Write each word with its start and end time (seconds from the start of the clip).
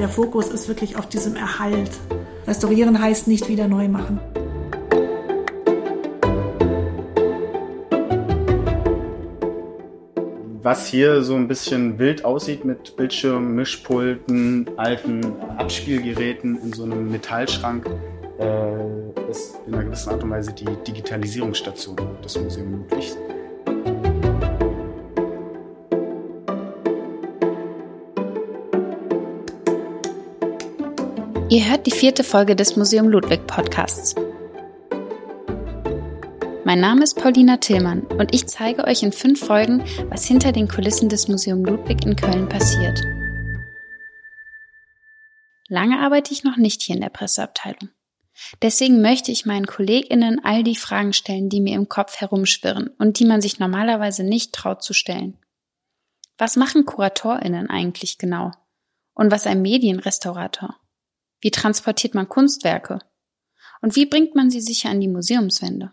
der 0.00 0.08
Fokus 0.08 0.48
ist 0.48 0.66
wirklich 0.66 0.96
auf 0.96 1.08
diesem 1.08 1.36
Erhalt. 1.36 1.90
Restaurieren 2.46 3.00
heißt 3.00 3.28
nicht 3.28 3.48
wieder 3.48 3.68
neu 3.68 3.86
machen. 3.86 4.18
Was 10.62 10.86
hier 10.86 11.22
so 11.22 11.34
ein 11.36 11.48
bisschen 11.48 11.98
wild 11.98 12.24
aussieht 12.24 12.64
mit 12.64 12.96
Bildschirmen, 12.96 13.54
Mischpulten, 13.54 14.70
alten 14.78 15.20
Abspielgeräten 15.58 16.58
in 16.62 16.72
so 16.72 16.84
einem 16.84 17.10
Metallschrank, 17.10 17.86
äh, 18.38 19.30
ist 19.30 19.58
in 19.66 19.74
einer 19.74 19.84
gewissen 19.84 20.10
Art 20.10 20.22
und 20.22 20.30
Weise 20.30 20.52
die 20.52 20.64
Digitalisierungsstation 20.86 21.96
des 22.24 22.38
Museums 22.38 22.90
Ludwigs. 22.90 23.16
Ihr 31.52 31.68
hört 31.68 31.84
die 31.84 31.90
vierte 31.90 32.22
Folge 32.22 32.54
des 32.54 32.76
Museum 32.76 33.08
Ludwig 33.08 33.44
Podcasts. 33.48 34.14
Mein 36.64 36.78
Name 36.78 37.02
ist 37.02 37.16
Paulina 37.16 37.56
Tillmann 37.56 38.02
und 38.02 38.32
ich 38.32 38.46
zeige 38.46 38.84
euch 38.84 39.02
in 39.02 39.10
fünf 39.10 39.44
Folgen, 39.44 39.82
was 40.10 40.24
hinter 40.26 40.52
den 40.52 40.68
Kulissen 40.68 41.08
des 41.08 41.26
Museum 41.26 41.64
Ludwig 41.64 42.06
in 42.06 42.14
Köln 42.14 42.48
passiert. 42.48 43.02
Lange 45.66 45.98
arbeite 45.98 46.32
ich 46.32 46.44
noch 46.44 46.56
nicht 46.56 46.82
hier 46.82 46.94
in 46.94 47.02
der 47.02 47.08
Presseabteilung. 47.08 47.90
Deswegen 48.62 49.02
möchte 49.02 49.32
ich 49.32 49.44
meinen 49.44 49.66
KollegInnen 49.66 50.44
all 50.44 50.62
die 50.62 50.76
Fragen 50.76 51.12
stellen, 51.12 51.48
die 51.48 51.60
mir 51.60 51.74
im 51.74 51.88
Kopf 51.88 52.20
herumschwirren 52.20 52.90
und 53.00 53.18
die 53.18 53.24
man 53.24 53.42
sich 53.42 53.58
normalerweise 53.58 54.22
nicht 54.22 54.52
traut 54.52 54.84
zu 54.84 54.92
stellen. 54.92 55.36
Was 56.38 56.54
machen 56.54 56.86
KuratorInnen 56.86 57.68
eigentlich 57.68 58.18
genau? 58.18 58.52
Und 59.14 59.32
was 59.32 59.48
ein 59.48 59.62
Medienrestaurator? 59.62 60.76
Wie 61.40 61.50
transportiert 61.50 62.14
man 62.14 62.28
Kunstwerke? 62.28 62.98
Und 63.80 63.96
wie 63.96 64.06
bringt 64.06 64.34
man 64.34 64.50
sie 64.50 64.60
sicher 64.60 64.90
an 64.90 65.00
die 65.00 65.08
Museumswände? 65.08 65.92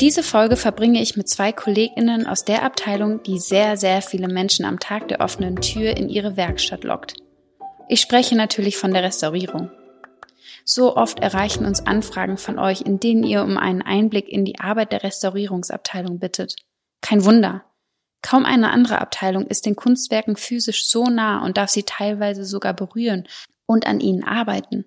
Diese 0.00 0.22
Folge 0.22 0.56
verbringe 0.56 1.00
ich 1.00 1.16
mit 1.16 1.28
zwei 1.28 1.52
KollegInnen 1.52 2.26
aus 2.26 2.44
der 2.44 2.64
Abteilung, 2.64 3.22
die 3.22 3.38
sehr, 3.38 3.76
sehr 3.76 4.02
viele 4.02 4.28
Menschen 4.28 4.66
am 4.66 4.78
Tag 4.78 5.08
der 5.08 5.20
offenen 5.20 5.56
Tür 5.56 5.96
in 5.96 6.10
ihre 6.10 6.36
Werkstatt 6.36 6.84
lockt. 6.84 7.14
Ich 7.88 8.00
spreche 8.00 8.36
natürlich 8.36 8.76
von 8.76 8.92
der 8.92 9.04
Restaurierung. 9.04 9.70
So 10.64 10.96
oft 10.96 11.20
erreichen 11.20 11.64
uns 11.64 11.86
Anfragen 11.86 12.36
von 12.36 12.58
euch, 12.58 12.82
in 12.82 13.00
denen 13.00 13.22
ihr 13.22 13.42
um 13.42 13.56
einen 13.56 13.82
Einblick 13.82 14.28
in 14.28 14.44
die 14.44 14.58
Arbeit 14.58 14.92
der 14.92 15.04
Restaurierungsabteilung 15.04 16.18
bittet. 16.18 16.56
Kein 17.00 17.24
Wunder. 17.24 17.64
Kaum 18.20 18.44
eine 18.44 18.70
andere 18.70 19.00
Abteilung 19.00 19.46
ist 19.46 19.64
den 19.64 19.76
Kunstwerken 19.76 20.36
physisch 20.36 20.88
so 20.88 21.06
nah 21.06 21.44
und 21.44 21.56
darf 21.56 21.70
sie 21.70 21.84
teilweise 21.84 22.44
sogar 22.44 22.74
berühren 22.74 23.28
und 23.66 23.86
an 23.86 24.00
ihnen 24.00 24.24
arbeiten. 24.24 24.84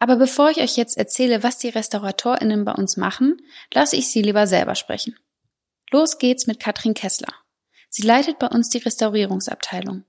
Aber 0.00 0.16
bevor 0.16 0.50
ich 0.50 0.60
euch 0.60 0.76
jetzt 0.76 0.96
erzähle, 0.96 1.42
was 1.42 1.58
die 1.58 1.68
RestauratorInnen 1.68 2.64
bei 2.64 2.72
uns 2.72 2.96
machen, 2.96 3.36
lasse 3.72 3.96
ich 3.96 4.10
sie 4.10 4.22
lieber 4.22 4.46
selber 4.46 4.74
sprechen. 4.74 5.14
Los 5.90 6.18
geht's 6.18 6.46
mit 6.46 6.58
Katrin 6.58 6.94
Kessler. 6.94 7.32
Sie 7.90 8.02
leitet 8.02 8.38
bei 8.38 8.46
uns 8.46 8.70
die 8.70 8.78
Restaurierungsabteilung. 8.78 10.04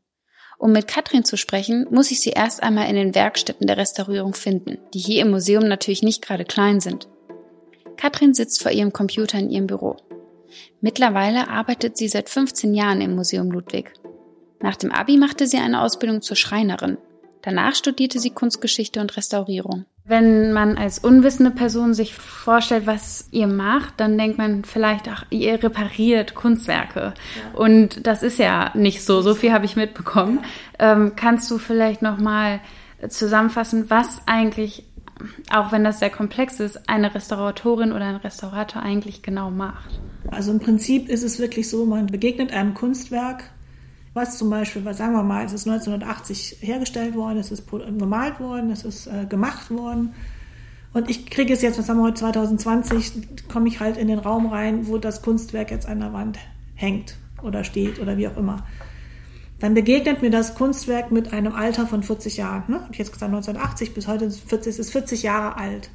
Um 0.58 0.72
mit 0.72 0.88
Katrin 0.88 1.26
zu 1.26 1.38
sprechen, 1.38 1.88
muss 1.90 2.12
ich 2.12 2.22
sie 2.22 2.30
erst 2.30 2.64
einmal 2.64 2.88
in 2.88 2.96
den 2.96 3.16
Werkstätten 3.16 3.68
der 3.68 3.78
Restaurierung 3.78 4.34
finden, 4.34 4.78
die 4.94 5.00
hier 5.00 5.24
im 5.24 5.32
Museum 5.32 5.68
natürlich 5.68 6.04
nicht 6.04 6.22
gerade 6.22 6.46
klein 6.46 6.80
sind. 6.80 7.10
Katrin 7.98 8.34
sitzt 8.34 8.62
vor 8.62 8.72
ihrem 8.72 8.94
Computer 8.94 9.40
in 9.40 9.50
ihrem 9.50 9.68
Büro. 9.68 9.98
Mittlerweile 10.80 11.50
arbeitet 11.50 11.98
sie 11.98 12.08
seit 12.08 12.30
15 12.30 12.74
Jahren 12.74 13.02
im 13.02 13.16
Museum 13.16 13.52
Ludwig. 13.52 13.92
Nach 14.62 14.76
dem 14.76 14.92
Abi 14.92 15.18
machte 15.18 15.48
sie 15.48 15.58
eine 15.58 15.82
Ausbildung 15.82 16.22
zur 16.22 16.38
Schreinerin 16.38 16.98
Danach 17.42 17.76
studierte 17.76 18.20
sie 18.20 18.30
Kunstgeschichte 18.30 19.02
und 19.02 19.16
Restaurierung. 19.18 19.86
Wenn 20.04 20.52
man 20.52 20.78
als 20.78 21.00
unwissende 21.00 21.52
Person 21.52 21.94
sich 21.94 22.16
vorstellt, 22.16 22.88
was 22.88 23.28
ihr 23.32 23.48
macht, 23.48 24.00
dann 24.00 24.18
denkt 24.18 24.38
man 24.38 24.64
vielleicht, 24.64 25.08
ach, 25.08 25.26
ihr 25.30 25.62
repariert 25.64 26.36
Kunstwerke. 26.36 27.14
Ja. 27.14 27.60
Und 27.60 28.06
das 28.08 28.24
ist 28.24 28.40
ja 28.40 28.72
nicht 28.74 29.04
so. 29.04 29.22
So 29.22 29.36
viel 29.36 29.54
habe 29.54 29.66
ich 29.66 29.76
mitbekommen. 29.76 30.44
Ähm, 30.80 31.14
kannst 31.16 31.50
du 31.52 31.58
vielleicht 31.58 32.02
noch 32.02 32.18
mal 32.18 32.62
zusammenfassen, 33.08 33.90
was 33.90 34.22
eigentlich, 34.26 34.86
auch 35.52 35.72
wenn 35.72 35.84
das 35.84 36.00
sehr 36.00 36.10
komplex 36.10 36.60
ist, 36.60 36.90
eine 36.90 37.14
Restauratorin 37.14 37.92
oder 37.92 38.06
ein 38.06 38.16
Restaurator 38.18 38.82
eigentlich 38.82 39.22
genau 39.22 39.52
macht? 39.52 40.00
Also 40.30 40.52
im 40.52 40.60
Prinzip 40.60 41.10
ist 41.10 41.24
es 41.24 41.40
wirklich 41.40 41.70
so, 41.70 41.86
man 41.86 42.08
begegnet 42.08 42.54
einem 42.54 42.74
Kunstwerk 42.74 43.46
was 44.14 44.38
zum 44.38 44.50
Beispiel, 44.50 44.84
was 44.84 44.98
sagen 44.98 45.14
wir 45.14 45.24
mal, 45.24 45.46
es 45.46 45.54
ist 45.54 45.68
1980 45.68 46.58
hergestellt 46.62 47.16
worden, 47.16 47.38
es 47.38 47.52
ist 47.52 47.70
gemalt 47.70 48.40
worden, 48.40 48.72
es 48.72 48.84
ist 48.84 49.08
äh, 49.08 49.26
gemacht 49.26 49.72
worden. 49.72 50.14
Und 50.94 51.10
ich 51.10 51.30
kriege 51.30 51.54
es 51.54 51.62
jetzt, 51.62 51.80
was 51.80 51.88
haben 51.88 51.98
wir 51.98 52.04
heute, 52.04 52.20
2020, 52.20 53.48
komme 53.48 53.70
ich 53.70 53.80
halt 53.80 53.96
in 53.96 54.10
den 54.10 54.20
Raum 54.20 54.48
rein, 54.48 54.88
wo 54.88 54.98
das 54.98 55.22
Kunstwerk 55.22 55.72
jetzt 55.72 55.88
an 55.88 56.02
der 56.02 56.12
Wand 56.12 56.38
hängt 56.76 57.16
oder 57.42 57.64
steht 57.64 58.00
oder 58.00 58.18
wie 58.18 58.28
auch 58.28 58.36
immer. 58.36 58.66
Dann 59.60 59.74
begegnet 59.74 60.22
mir 60.22 60.32
das 60.32 60.56
Kunstwerk 60.56 61.12
mit 61.12 61.32
einem 61.32 61.54
Alter 61.54 61.88
von 61.88 62.04
40 62.04 62.36
Jahren. 62.38 62.64
Ne? 62.68 62.82
Habe 62.82 62.92
ich 62.92 62.98
jetzt 62.98 63.14
gesagt, 63.14 63.32
1980 63.32 63.94
bis 63.94 64.08
heute 64.08 64.30
40, 64.30 64.74
es 64.74 64.80
ist 64.80 64.92
40 64.92 65.24
Jahre 65.24 65.56
alt. 65.58 65.90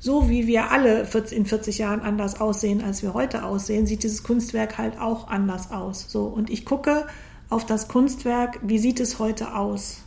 So 0.00 0.28
wie 0.28 0.48
wir 0.48 0.72
alle 0.72 1.06
in 1.30 1.46
40 1.46 1.78
Jahren 1.78 2.00
anders 2.00 2.40
aussehen, 2.40 2.82
als 2.82 3.04
wir 3.04 3.14
heute 3.14 3.44
aussehen, 3.44 3.86
sieht 3.86 4.02
dieses 4.02 4.24
Kunstwerk 4.24 4.78
halt 4.78 4.98
auch 4.98 5.28
anders 5.28 5.70
aus. 5.70 6.10
So. 6.10 6.24
Und 6.24 6.50
ich 6.50 6.64
gucke, 6.64 7.06
auf 7.52 7.66
das 7.66 7.88
Kunstwerk, 7.88 8.58
wie 8.62 8.78
sieht 8.78 8.98
es 8.98 9.18
heute 9.18 9.54
aus? 9.54 9.98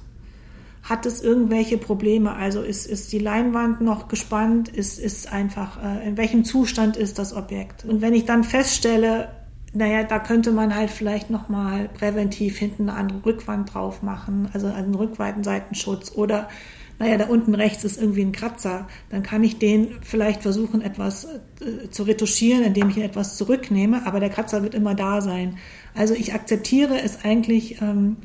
Hat 0.83 1.06
es 1.06 1.22
irgendwelche 1.22 1.78
Probleme? 1.78 2.33
Also 2.33 2.61
ist, 2.61 2.85
ist 2.85 3.11
die 3.11 3.19
Leinwand 3.19 3.81
noch 3.81 4.07
gespannt? 4.07 4.69
Ist, 4.69 5.00
ist 5.00 5.31
einfach, 5.31 5.83
äh, 5.83 6.07
in 6.07 6.17
welchem 6.17 6.44
Zustand 6.44 6.97
ist 6.97 7.17
das 7.17 7.33
Objekt? 7.33 7.85
Und 7.85 8.01
wenn 8.01 8.13
ich 8.13 8.25
dann 8.25 8.44
feststelle, 8.44 9.29
naja, 9.73 10.03
da 10.03 10.19
könnte 10.19 10.51
man 10.51 10.75
halt 10.75 10.89
vielleicht 10.89 11.29
nochmal 11.29 11.89
präventiv 11.89 12.57
hinten 12.57 12.89
eine 12.89 12.97
andere 12.97 13.25
Rückwand 13.25 13.73
drauf 13.73 14.03
machen, 14.03 14.50
also 14.53 14.67
einen 14.67 14.95
Rückweitenseitenschutz 14.95 16.13
oder 16.16 16.50
naja, 16.97 17.17
da 17.17 17.25
unten 17.25 17.56
rechts 17.56 17.83
ist 17.83 18.00
irgendwie 18.00 18.22
ein 18.22 18.31
Kratzer, 18.31 18.88
dann 19.09 19.22
kann 19.22 19.44
ich 19.44 19.59
den 19.59 19.95
vielleicht 20.01 20.41
versuchen, 20.41 20.81
etwas 20.81 21.25
äh, 21.25 21.89
zu 21.89 22.03
retuschieren, 22.03 22.63
indem 22.63 22.89
ich 22.89 22.97
ihn 22.97 23.03
etwas 23.03 23.35
zurücknehme, 23.35 24.06
aber 24.06 24.22
der 24.22 24.29
Kratzer 24.29 24.63
wird 24.63 24.73
immer 24.73 24.95
da 24.95 25.19
sein. 25.19 25.57
Also 25.95 26.13
ich 26.13 26.33
akzeptiere 26.33 27.00
es 27.01 27.23
eigentlich 27.23 27.81
ähm, 27.81 28.17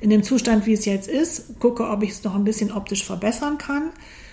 in 0.00 0.10
dem 0.10 0.22
Zustand, 0.22 0.66
wie 0.66 0.72
es 0.72 0.84
jetzt 0.84 1.08
ist, 1.08 1.58
gucke, 1.58 1.88
ob 1.88 2.02
ich 2.02 2.10
es 2.10 2.24
noch 2.24 2.34
ein 2.34 2.44
bisschen 2.44 2.70
optisch 2.70 3.04
verbessern 3.04 3.58
kann, 3.58 3.90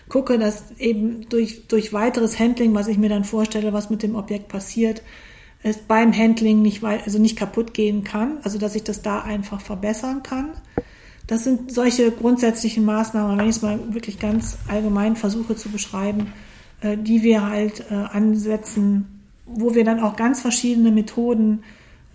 gucke, 0.10 0.38
dass 0.38 0.64
eben 0.78 1.28
durch, 1.30 1.68
durch 1.68 1.94
weiteres 1.94 2.40
Handling, 2.40 2.74
was 2.76 2.88
ich 2.88 2.98
mir 2.98 3.10
dann 3.10 3.24
vorstelle, 3.24 3.74
was 3.74 3.90
mit 3.90 4.04
dem 4.04 4.16
Objekt 4.16 4.48
passiert, 4.48 5.02
es 5.64 5.78
beim 5.78 6.16
Handling 6.16 6.62
nicht, 6.62 6.84
also 6.84 7.20
nicht 7.20 7.38
kaputt 7.38 7.74
gehen 7.74 8.04
kann, 8.04 8.38
also 8.44 8.60
dass 8.60 8.76
ich 8.76 8.84
das 8.84 9.02
da 9.02 9.22
einfach 9.22 9.62
verbessern 9.62 10.22
kann. 10.22 10.52
Das 11.26 11.46
sind 11.46 11.72
solche 11.72 12.12
grundsätzlichen 12.12 12.84
Maßnahmen, 12.84 13.38
wenn 13.38 13.50
ich 13.50 13.56
es 13.56 13.62
mal 13.62 13.80
wirklich 13.94 14.20
ganz 14.20 14.58
allgemein 14.68 15.16
versuche 15.16 15.56
zu 15.56 15.70
beschreiben, 15.70 16.34
äh, 16.82 16.98
die 16.98 17.24
wir 17.24 17.48
halt 17.48 17.86
äh, 17.90 17.94
ansetzen, 17.94 19.22
wo 19.46 19.74
wir 19.74 19.86
dann 19.86 20.02
auch 20.02 20.18
ganz 20.18 20.42
verschiedene 20.42 20.92
Methoden 20.92 21.64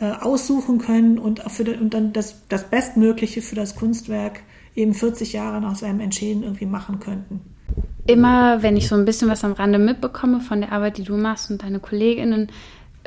äh, 0.00 0.12
aussuchen 0.12 0.78
können 0.78 1.18
und, 1.18 1.40
für, 1.50 1.64
und 1.78 1.94
dann 1.94 2.12
das, 2.12 2.46
das 2.48 2.64
Bestmögliche 2.64 3.42
für 3.42 3.54
das 3.54 3.76
Kunstwerk 3.76 4.40
eben 4.74 4.94
40 4.94 5.32
Jahre 5.32 5.60
nach 5.60 5.74
seinem 5.74 6.00
Entstehen 6.00 6.42
irgendwie 6.42 6.66
machen 6.66 7.00
könnten. 7.00 7.40
Immer, 8.06 8.62
wenn 8.62 8.76
ich 8.76 8.88
so 8.88 8.94
ein 8.94 9.04
bisschen 9.04 9.28
was 9.28 9.44
am 9.44 9.52
Rande 9.52 9.78
mitbekomme 9.78 10.40
von 10.40 10.60
der 10.60 10.72
Arbeit, 10.72 10.98
die 10.98 11.04
du 11.04 11.16
machst 11.16 11.50
und 11.50 11.62
deine 11.62 11.80
Kolleginnen, 11.80 12.48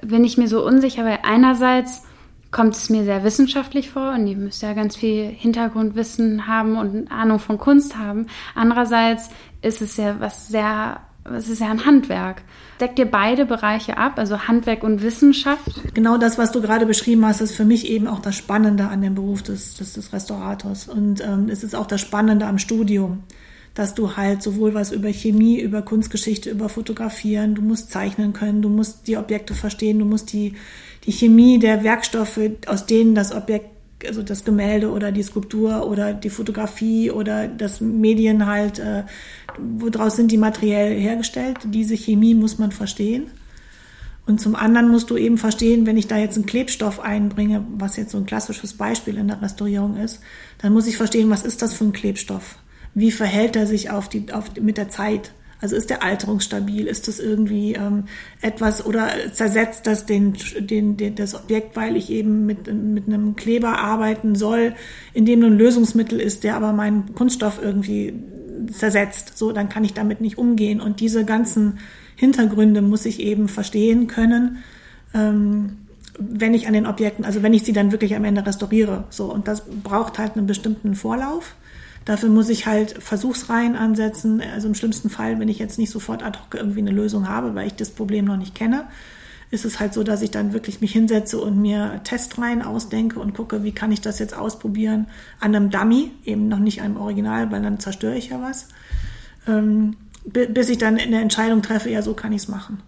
bin 0.03 0.23
ich 0.23 0.37
mir 0.37 0.47
so 0.47 0.65
unsicher, 0.65 1.05
weil 1.05 1.19
einerseits 1.23 2.03
kommt 2.51 2.75
es 2.75 2.89
mir 2.89 3.03
sehr 3.03 3.23
wissenschaftlich 3.23 3.89
vor 3.89 4.11
und 4.13 4.27
ihr 4.27 4.35
müsst 4.35 4.61
ja 4.61 4.73
ganz 4.73 4.95
viel 4.95 5.27
Hintergrundwissen 5.29 6.47
haben 6.47 6.77
und 6.77 7.09
Ahnung 7.09 7.39
von 7.39 7.57
Kunst 7.57 7.97
haben. 7.97 8.27
Andererseits 8.53 9.29
ist 9.61 9.81
es 9.81 9.97
ja 9.97 10.19
was 10.19 10.49
sehr, 10.49 10.99
es 11.23 11.49
ist 11.49 11.61
ja 11.61 11.69
ein 11.69 11.85
Handwerk. 11.85 12.41
Deckt 12.79 12.97
ihr 12.99 13.09
beide 13.09 13.45
Bereiche 13.45 13.97
ab, 13.97 14.13
also 14.17 14.47
Handwerk 14.47 14.83
und 14.83 15.01
Wissenschaft? 15.03 15.93
Genau 15.93 16.17
das, 16.17 16.37
was 16.37 16.51
du 16.51 16.61
gerade 16.61 16.85
beschrieben 16.85 17.25
hast, 17.25 17.41
ist 17.41 17.55
für 17.55 17.65
mich 17.65 17.87
eben 17.87 18.07
auch 18.07 18.19
das 18.19 18.35
Spannende 18.35 18.87
an 18.87 19.01
dem 19.01 19.15
Beruf 19.15 19.43
des, 19.43 19.75
des, 19.75 19.93
des 19.93 20.13
Restaurators. 20.13 20.87
Und 20.87 21.21
ähm, 21.21 21.47
es 21.49 21.63
ist 21.63 21.75
auch 21.75 21.87
das 21.87 22.01
Spannende 22.01 22.45
am 22.45 22.57
Studium 22.57 23.23
dass 23.73 23.93
du 23.95 24.17
halt 24.17 24.43
sowohl 24.43 24.73
was 24.73 24.91
über 24.91 25.09
Chemie, 25.09 25.59
über 25.59 25.81
Kunstgeschichte, 25.81 26.49
über 26.49 26.67
Fotografieren, 26.67 27.55
du 27.55 27.61
musst 27.61 27.91
zeichnen 27.91 28.33
können, 28.33 28.61
du 28.61 28.69
musst 28.69 29.07
die 29.07 29.17
Objekte 29.17 29.53
verstehen, 29.53 29.99
du 29.99 30.05
musst 30.05 30.33
die, 30.33 30.55
die 31.05 31.11
Chemie 31.11 31.57
der 31.57 31.83
Werkstoffe, 31.83 32.39
aus 32.67 32.85
denen 32.85 33.15
das 33.15 33.33
Objekt, 33.33 33.69
also 34.07 34.23
das 34.23 34.43
Gemälde 34.43 34.91
oder 34.91 35.11
die 35.11 35.23
Skulptur 35.23 35.87
oder 35.87 36.13
die 36.13 36.29
Fotografie 36.29 37.11
oder 37.11 37.47
das 37.47 37.81
Medien 37.81 38.45
halt, 38.45 38.79
äh, 38.79 39.03
woraus 39.57 40.15
sind 40.15 40.31
die 40.31 40.37
materiell 40.37 40.99
hergestellt, 40.99 41.59
diese 41.65 41.95
Chemie 41.95 42.35
muss 42.35 42.57
man 42.57 42.71
verstehen. 42.71 43.27
Und 44.27 44.39
zum 44.39 44.55
anderen 44.55 44.89
musst 44.89 45.09
du 45.09 45.17
eben 45.17 45.37
verstehen, 45.37 45.85
wenn 45.85 45.97
ich 45.97 46.07
da 46.07 46.17
jetzt 46.17 46.35
einen 46.35 46.45
Klebstoff 46.45 46.99
einbringe, 46.99 47.65
was 47.77 47.97
jetzt 47.97 48.11
so 48.11 48.17
ein 48.17 48.25
klassisches 48.25 48.73
Beispiel 48.73 49.17
in 49.17 49.27
der 49.27 49.41
Restaurierung 49.41 49.97
ist, 49.97 50.21
dann 50.59 50.73
muss 50.73 50.87
ich 50.87 50.97
verstehen, 50.97 51.29
was 51.29 51.43
ist 51.43 51.61
das 51.61 51.73
für 51.73 51.85
ein 51.85 51.91
Klebstoff? 51.91 52.57
Wie 52.93 53.11
verhält 53.11 53.55
er 53.55 53.65
sich 53.65 53.89
auf 53.89 54.09
die, 54.09 54.31
auf, 54.31 54.55
mit 54.61 54.77
der 54.77 54.89
Zeit? 54.89 55.33
Also 55.61 55.75
ist 55.75 55.91
der 55.91 56.03
alterungsstabil? 56.03 56.87
Ist 56.87 57.07
das 57.07 57.19
irgendwie 57.19 57.73
ähm, 57.73 58.05
etwas 58.41 58.85
oder 58.85 59.09
zersetzt 59.31 59.85
das 59.85 60.05
den, 60.07 60.35
den, 60.59 60.97
den, 60.97 61.15
das 61.15 61.35
Objekt, 61.35 61.75
weil 61.75 61.95
ich 61.95 62.09
eben 62.09 62.47
mit, 62.47 62.71
mit 62.73 63.07
einem 63.07 63.35
Kleber 63.35 63.77
arbeiten 63.79 64.35
soll, 64.35 64.73
in 65.13 65.25
dem 65.25 65.39
nur 65.39 65.51
ein 65.51 65.57
Lösungsmittel 65.57 66.19
ist, 66.19 66.43
der 66.43 66.55
aber 66.55 66.73
meinen 66.73 67.13
Kunststoff 67.13 67.59
irgendwie 67.61 68.13
zersetzt. 68.71 69.37
So, 69.37 69.51
dann 69.51 69.69
kann 69.69 69.83
ich 69.83 69.93
damit 69.93 70.19
nicht 70.19 70.37
umgehen. 70.37 70.81
Und 70.81 70.99
diese 70.99 71.25
ganzen 71.25 71.79
Hintergründe 72.15 72.81
muss 72.81 73.05
ich 73.05 73.19
eben 73.19 73.47
verstehen 73.47 74.07
können, 74.07 74.63
ähm, 75.13 75.77
wenn 76.19 76.53
ich 76.53 76.67
an 76.67 76.73
den 76.73 76.85
Objekten, 76.85 77.25
also 77.25 77.41
wenn 77.41 77.53
ich 77.53 77.63
sie 77.63 77.73
dann 77.73 77.91
wirklich 77.91 78.15
am 78.15 78.25
Ende 78.25 78.45
restauriere. 78.45 79.05
So, 79.09 79.31
und 79.31 79.47
das 79.47 79.63
braucht 79.83 80.19
halt 80.19 80.35
einen 80.35 80.47
bestimmten 80.47 80.95
Vorlauf. 80.95 81.55
Dafür 82.05 82.29
muss 82.29 82.49
ich 82.49 82.65
halt 82.65 83.01
Versuchsreihen 83.03 83.75
ansetzen. 83.75 84.41
Also 84.53 84.67
im 84.67 84.75
schlimmsten 84.75 85.09
Fall, 85.09 85.39
wenn 85.39 85.49
ich 85.49 85.59
jetzt 85.59 85.77
nicht 85.77 85.91
sofort 85.91 86.23
ad 86.23 86.39
hoc 86.39 86.55
irgendwie 86.55 86.79
eine 86.79 86.91
Lösung 86.91 87.27
habe, 87.27 87.53
weil 87.53 87.67
ich 87.67 87.75
das 87.75 87.91
Problem 87.91 88.25
noch 88.25 88.37
nicht 88.37 88.55
kenne, 88.55 88.85
ist 89.51 89.65
es 89.65 89.79
halt 89.79 89.93
so, 89.93 90.03
dass 90.03 90.21
ich 90.21 90.31
dann 90.31 90.53
wirklich 90.53 90.81
mich 90.81 90.93
hinsetze 90.93 91.37
und 91.37 91.61
mir 91.61 91.99
Testreihen 92.03 92.61
ausdenke 92.61 93.19
und 93.19 93.33
gucke, 93.33 93.63
wie 93.63 93.73
kann 93.73 93.91
ich 93.91 94.01
das 94.01 94.17
jetzt 94.17 94.35
ausprobieren 94.35 95.07
an 95.39 95.53
einem 95.53 95.69
Dummy, 95.69 96.11
eben 96.23 96.47
noch 96.47 96.59
nicht 96.59 96.81
einem 96.81 96.97
Original, 96.97 97.51
weil 97.51 97.61
dann 97.61 97.79
zerstöre 97.79 98.15
ich 98.15 98.29
ja 98.29 98.41
was. 98.41 98.69
Ähm, 99.47 99.97
bis 100.23 100.69
ich 100.69 100.77
dann 100.77 100.97
eine 100.97 101.19
Entscheidung 101.21 101.61
treffe, 101.61 101.89
ja, 101.89 102.01
so 102.01 102.13
kann 102.13 102.31
ich 102.31 102.43
es 102.43 102.47
machen. 102.47 102.81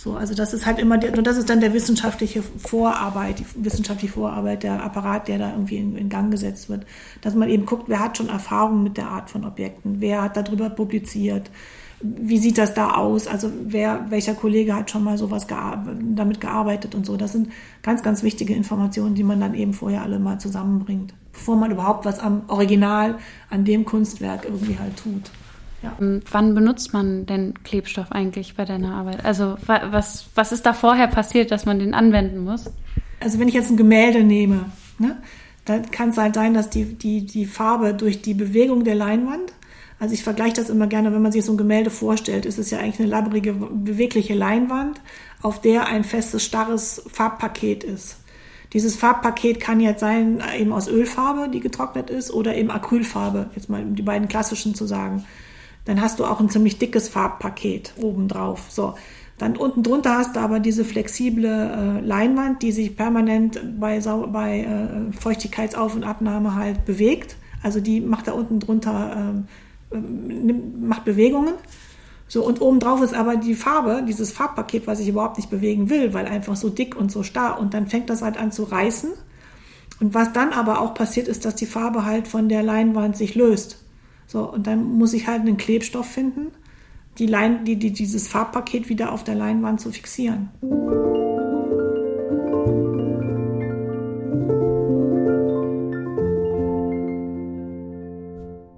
So, 0.00 0.14
also 0.14 0.32
das 0.32 0.54
ist 0.54 0.64
halt 0.64 0.78
immer 0.78 0.96
der, 0.96 1.18
und 1.18 1.26
das 1.26 1.36
ist 1.36 1.50
dann 1.50 1.58
der 1.58 1.74
wissenschaftliche 1.74 2.40
Vorarbeit, 2.40 3.40
die 3.40 3.46
wissenschaftliche 3.56 4.14
Vorarbeit, 4.14 4.62
der 4.62 4.80
Apparat, 4.80 5.26
der 5.26 5.38
da 5.38 5.50
irgendwie 5.50 5.78
in, 5.78 5.96
in, 5.96 6.08
Gang 6.08 6.30
gesetzt 6.30 6.68
wird. 6.68 6.86
Dass 7.20 7.34
man 7.34 7.48
eben 7.48 7.66
guckt, 7.66 7.88
wer 7.88 7.98
hat 7.98 8.16
schon 8.16 8.28
Erfahrung 8.28 8.84
mit 8.84 8.96
der 8.96 9.08
Art 9.08 9.28
von 9.28 9.44
Objekten, 9.44 10.00
wer 10.00 10.22
hat 10.22 10.36
darüber 10.36 10.70
publiziert, 10.70 11.50
wie 12.00 12.38
sieht 12.38 12.58
das 12.58 12.74
da 12.74 12.92
aus, 12.92 13.26
also 13.26 13.50
wer, 13.64 14.06
welcher 14.08 14.34
Kollege 14.34 14.72
hat 14.72 14.88
schon 14.88 15.02
mal 15.02 15.18
sowas 15.18 15.48
gear 15.48 15.84
damit 16.00 16.40
gearbeitet 16.40 16.94
und 16.94 17.04
so. 17.04 17.16
Das 17.16 17.32
sind 17.32 17.50
ganz, 17.82 18.04
ganz 18.04 18.22
wichtige 18.22 18.54
Informationen, 18.54 19.16
die 19.16 19.24
man 19.24 19.40
dann 19.40 19.54
eben 19.54 19.72
vorher 19.72 20.02
alle 20.02 20.20
mal 20.20 20.38
zusammenbringt, 20.38 21.12
bevor 21.32 21.56
man 21.56 21.72
überhaupt 21.72 22.04
was 22.04 22.20
am 22.20 22.42
Original, 22.46 23.18
an 23.50 23.64
dem 23.64 23.84
Kunstwerk 23.84 24.44
irgendwie 24.44 24.78
halt 24.78 24.96
tut. 24.96 25.32
Ja. 25.82 25.96
Ähm, 26.00 26.20
wann 26.30 26.54
benutzt 26.54 26.92
man 26.92 27.26
denn 27.26 27.54
Klebstoff 27.62 28.10
eigentlich 28.10 28.56
bei 28.56 28.64
deiner 28.64 28.94
Arbeit? 28.94 29.24
Also 29.24 29.56
was, 29.66 30.26
was 30.34 30.52
ist 30.52 30.66
da 30.66 30.72
vorher 30.72 31.06
passiert, 31.06 31.50
dass 31.50 31.66
man 31.66 31.78
den 31.78 31.94
anwenden 31.94 32.38
muss? 32.38 32.70
Also 33.20 33.38
wenn 33.38 33.48
ich 33.48 33.54
jetzt 33.54 33.70
ein 33.70 33.76
Gemälde 33.76 34.24
nehme, 34.24 34.66
ne, 34.98 35.16
dann 35.64 35.90
kann 35.90 36.10
es 36.10 36.16
halt 36.16 36.34
sein, 36.34 36.54
dass 36.54 36.70
die, 36.70 36.84
die, 36.84 37.26
die 37.26 37.46
Farbe 37.46 37.94
durch 37.94 38.22
die 38.22 38.34
Bewegung 38.34 38.84
der 38.84 38.94
Leinwand, 38.94 39.52
also 40.00 40.14
ich 40.14 40.22
vergleiche 40.22 40.54
das 40.54 40.70
immer 40.70 40.86
gerne, 40.86 41.12
wenn 41.12 41.22
man 41.22 41.32
sich 41.32 41.44
so 41.44 41.52
ein 41.52 41.58
Gemälde 41.58 41.90
vorstellt, 41.90 42.46
ist 42.46 42.58
es 42.58 42.70
ja 42.70 42.78
eigentlich 42.78 43.00
eine 43.00 43.08
labbrige, 43.08 43.52
bewegliche 43.52 44.34
Leinwand, 44.34 45.00
auf 45.42 45.60
der 45.60 45.86
ein 45.86 46.04
festes, 46.04 46.44
starres 46.44 47.02
Farbpaket 47.12 47.84
ist. 47.84 48.16
Dieses 48.72 48.96
Farbpaket 48.96 49.60
kann 49.60 49.80
jetzt 49.80 50.00
sein, 50.00 50.42
eben 50.58 50.72
aus 50.72 50.88
Ölfarbe, 50.88 51.48
die 51.48 51.60
getrocknet 51.60 52.10
ist, 52.10 52.32
oder 52.32 52.54
eben 52.54 52.70
Acrylfarbe, 52.70 53.50
jetzt 53.54 53.68
mal 53.68 53.84
die 53.84 54.02
beiden 54.02 54.28
klassischen 54.28 54.74
zu 54.74 54.86
sagen 54.86 55.24
dann 55.88 56.02
hast 56.02 56.20
du 56.20 56.26
auch 56.26 56.38
ein 56.38 56.50
ziemlich 56.50 56.78
dickes 56.78 57.08
Farbpaket 57.08 57.94
obendrauf. 57.96 58.66
So. 58.68 58.92
Dann 59.38 59.56
unten 59.56 59.82
drunter 59.82 60.18
hast 60.18 60.36
du 60.36 60.40
aber 60.40 60.60
diese 60.60 60.84
flexible 60.84 61.46
äh, 61.46 62.00
Leinwand, 62.04 62.60
die 62.60 62.72
sich 62.72 62.94
permanent 62.94 63.58
bei, 63.80 63.98
Sau 64.02 64.26
bei 64.26 64.60
äh, 64.60 65.12
Feuchtigkeitsauf- 65.18 65.94
und 65.94 66.04
Abnahme 66.04 66.54
halt 66.56 66.84
bewegt. 66.84 67.36
Also 67.62 67.80
die 67.80 68.02
macht 68.02 68.28
da 68.28 68.32
unten 68.32 68.60
drunter, 68.60 69.44
äh, 69.90 69.96
macht 69.96 71.06
Bewegungen. 71.06 71.54
So, 72.26 72.44
und 72.44 72.60
obendrauf 72.60 73.00
ist 73.00 73.14
aber 73.14 73.36
die 73.36 73.54
Farbe, 73.54 74.04
dieses 74.06 74.30
Farbpaket, 74.30 74.86
was 74.86 75.00
ich 75.00 75.08
überhaupt 75.08 75.38
nicht 75.38 75.48
bewegen 75.48 75.88
will, 75.88 76.12
weil 76.12 76.26
einfach 76.26 76.56
so 76.56 76.68
dick 76.68 76.96
und 76.96 77.10
so 77.10 77.22
starr. 77.22 77.58
Und 77.58 77.72
dann 77.72 77.86
fängt 77.86 78.10
das 78.10 78.20
halt 78.20 78.36
an 78.36 78.52
zu 78.52 78.64
reißen. 78.64 79.08
Und 80.00 80.12
was 80.12 80.34
dann 80.34 80.52
aber 80.52 80.82
auch 80.82 80.92
passiert, 80.92 81.28
ist, 81.28 81.46
dass 81.46 81.54
die 81.54 81.64
Farbe 81.64 82.04
halt 82.04 82.28
von 82.28 82.50
der 82.50 82.62
Leinwand 82.62 83.16
sich 83.16 83.34
löst. 83.34 83.87
So, 84.28 84.44
und 84.44 84.66
dann 84.66 84.84
muss 84.84 85.14
ich 85.14 85.26
halt 85.26 85.40
einen 85.40 85.56
Klebstoff 85.56 86.06
finden, 86.06 86.52
die 87.16 87.26
Lein, 87.26 87.64
die, 87.64 87.76
die, 87.76 87.94
dieses 87.94 88.28
Farbpaket 88.28 88.90
wieder 88.90 89.10
auf 89.10 89.24
der 89.24 89.34
Leinwand 89.34 89.80
zu 89.80 89.90
fixieren. 89.90 90.50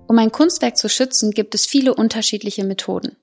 Um 0.06 0.18
ein 0.18 0.30
Kunstwerk 0.30 0.76
zu 0.76 0.88
schützen, 0.88 1.32
gibt 1.32 1.56
es 1.56 1.66
viele 1.66 1.94
unterschiedliche 1.94 2.64
Methoden. 2.64 3.16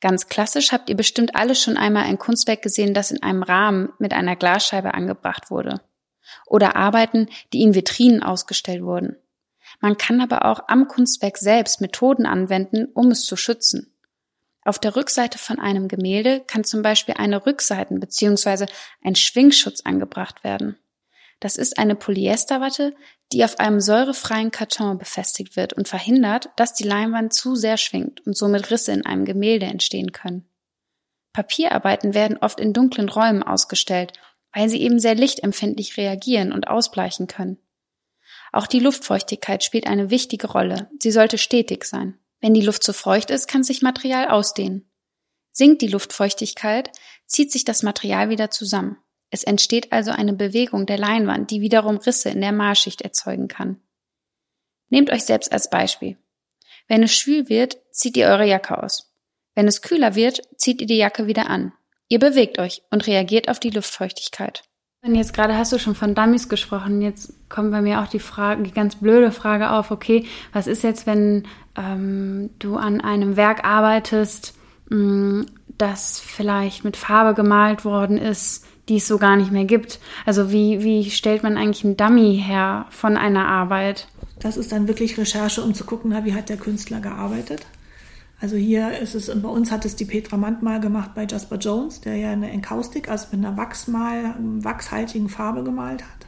Ganz 0.00 0.28
klassisch 0.28 0.70
habt 0.70 0.88
ihr 0.88 0.96
bestimmt 0.96 1.34
alle 1.34 1.56
schon 1.56 1.76
einmal 1.76 2.04
ein 2.04 2.18
Kunstwerk 2.18 2.62
gesehen, 2.62 2.94
das 2.94 3.10
in 3.10 3.20
einem 3.22 3.42
Rahmen 3.42 3.88
mit 3.98 4.12
einer 4.12 4.36
Glasscheibe 4.36 4.94
angebracht 4.94 5.50
wurde. 5.50 5.80
Oder 6.46 6.76
Arbeiten, 6.76 7.26
die 7.52 7.62
in 7.62 7.74
Vitrinen 7.74 8.22
ausgestellt 8.22 8.84
wurden. 8.84 9.16
Man 9.80 9.96
kann 9.96 10.20
aber 10.20 10.44
auch 10.44 10.68
am 10.68 10.88
Kunstwerk 10.88 11.38
selbst 11.38 11.80
Methoden 11.80 12.26
anwenden, 12.26 12.86
um 12.94 13.10
es 13.10 13.24
zu 13.24 13.36
schützen. 13.36 13.94
Auf 14.64 14.78
der 14.78 14.96
Rückseite 14.96 15.38
von 15.38 15.58
einem 15.58 15.88
Gemälde 15.88 16.40
kann 16.40 16.64
zum 16.64 16.82
Beispiel 16.82 17.16
eine 17.18 17.44
Rückseiten- 17.44 18.00
bzw. 18.00 18.66
ein 19.02 19.14
Schwingschutz 19.14 19.82
angebracht 19.84 20.42
werden. 20.42 20.78
Das 21.40 21.56
ist 21.56 21.78
eine 21.78 21.94
Polyesterwatte, 21.94 22.94
die 23.32 23.44
auf 23.44 23.58
einem 23.58 23.80
säurefreien 23.80 24.50
Karton 24.50 24.96
befestigt 24.96 25.56
wird 25.56 25.74
und 25.74 25.88
verhindert, 25.88 26.48
dass 26.56 26.72
die 26.72 26.84
Leinwand 26.84 27.34
zu 27.34 27.56
sehr 27.56 27.76
schwingt 27.76 28.26
und 28.26 28.36
somit 28.36 28.70
Risse 28.70 28.92
in 28.92 29.04
einem 29.04 29.26
Gemälde 29.26 29.66
entstehen 29.66 30.12
können. 30.12 30.48
Papierarbeiten 31.34 32.14
werden 32.14 32.38
oft 32.38 32.60
in 32.60 32.72
dunklen 32.72 33.08
Räumen 33.08 33.42
ausgestellt, 33.42 34.12
weil 34.52 34.68
sie 34.68 34.80
eben 34.80 35.00
sehr 35.00 35.16
lichtempfindlich 35.16 35.96
reagieren 35.96 36.52
und 36.52 36.68
ausbleichen 36.68 37.26
können. 37.26 37.58
Auch 38.54 38.68
die 38.68 38.78
Luftfeuchtigkeit 38.78 39.64
spielt 39.64 39.88
eine 39.88 40.10
wichtige 40.10 40.46
Rolle. 40.46 40.88
Sie 41.00 41.10
sollte 41.10 41.38
stetig 41.38 41.84
sein. 41.84 42.20
Wenn 42.40 42.54
die 42.54 42.60
Luft 42.60 42.84
zu 42.84 42.92
feucht 42.92 43.30
ist, 43.30 43.48
kann 43.48 43.64
sich 43.64 43.82
Material 43.82 44.28
ausdehnen. 44.28 44.88
Sinkt 45.50 45.82
die 45.82 45.88
Luftfeuchtigkeit, 45.88 46.92
zieht 47.26 47.50
sich 47.50 47.64
das 47.64 47.82
Material 47.82 48.28
wieder 48.28 48.52
zusammen. 48.52 48.96
Es 49.30 49.42
entsteht 49.42 49.90
also 49.90 50.12
eine 50.12 50.34
Bewegung 50.34 50.86
der 50.86 50.98
Leinwand, 50.98 51.50
die 51.50 51.62
wiederum 51.62 51.96
Risse 51.96 52.30
in 52.30 52.40
der 52.40 52.52
Malschicht 52.52 53.02
erzeugen 53.02 53.48
kann. 53.48 53.80
Nehmt 54.88 55.10
euch 55.10 55.24
selbst 55.24 55.52
als 55.52 55.68
Beispiel. 55.68 56.16
Wenn 56.86 57.02
es 57.02 57.12
schwül 57.12 57.48
wird, 57.48 57.78
zieht 57.90 58.16
ihr 58.16 58.28
eure 58.28 58.46
Jacke 58.46 58.80
aus. 58.80 59.12
Wenn 59.56 59.66
es 59.66 59.82
kühler 59.82 60.14
wird, 60.14 60.42
zieht 60.56 60.80
ihr 60.80 60.86
die 60.86 60.98
Jacke 60.98 61.26
wieder 61.26 61.50
an. 61.50 61.72
Ihr 62.06 62.20
bewegt 62.20 62.60
euch 62.60 62.82
und 62.92 63.08
reagiert 63.08 63.48
auf 63.48 63.58
die 63.58 63.70
Luftfeuchtigkeit. 63.70 64.62
Und 65.04 65.14
jetzt 65.14 65.34
gerade 65.34 65.54
hast 65.54 65.70
du 65.70 65.78
schon 65.78 65.94
von 65.94 66.14
Dummies 66.14 66.48
gesprochen. 66.48 67.02
Jetzt 67.02 67.34
kommt 67.50 67.70
bei 67.72 67.82
mir 67.82 68.00
auch 68.00 68.06
die 68.06 68.18
Frage, 68.18 68.62
die 68.62 68.72
ganz 68.72 68.96
blöde 68.96 69.32
Frage 69.32 69.70
auf. 69.70 69.90
Okay, 69.90 70.24
was 70.54 70.66
ist 70.66 70.82
jetzt, 70.82 71.06
wenn 71.06 71.44
ähm, 71.76 72.48
du 72.58 72.76
an 72.76 73.02
einem 73.02 73.36
Werk 73.36 73.64
arbeitest, 73.64 74.54
mh, 74.88 74.96
mm, 74.96 75.46
das 75.76 76.20
vielleicht 76.20 76.84
mit 76.84 76.96
Farbe 76.96 77.34
gemalt 77.34 77.84
worden 77.84 78.16
ist, 78.16 78.64
die 78.88 78.96
es 78.96 79.06
so 79.06 79.18
gar 79.18 79.36
nicht 79.36 79.52
mehr 79.52 79.66
gibt? 79.66 80.00
Also 80.24 80.50
wie, 80.50 80.82
wie 80.82 81.10
stellt 81.10 81.42
man 81.42 81.58
eigentlich 81.58 81.84
einen 81.84 81.98
Dummy 81.98 82.42
her 82.42 82.86
von 82.88 83.18
einer 83.18 83.46
Arbeit? 83.46 84.08
Das 84.40 84.56
ist 84.56 84.72
dann 84.72 84.88
wirklich 84.88 85.18
Recherche, 85.18 85.62
um 85.62 85.74
zu 85.74 85.84
gucken, 85.84 86.14
wie 86.24 86.34
hat 86.34 86.48
der 86.48 86.56
Künstler 86.56 87.00
gearbeitet. 87.00 87.66
Also 88.44 88.56
hier 88.56 88.98
ist 88.98 89.14
es, 89.14 89.30
bei 89.40 89.48
uns 89.48 89.70
hat 89.70 89.86
es 89.86 89.96
die 89.96 90.04
Petra 90.04 90.36
Mandmal 90.36 90.78
gemacht 90.78 91.12
bei 91.14 91.24
Jasper 91.24 91.56
Jones, 91.56 92.02
der 92.02 92.16
ja 92.16 92.30
eine 92.30 92.50
Enkaustik, 92.50 93.08
also 93.08 93.28
mit 93.32 93.42
einer 93.42 93.56
Wachsmal, 93.56 94.34
wachshaltigen 94.58 95.30
Farbe 95.30 95.64
gemalt 95.64 96.02
hat 96.02 96.26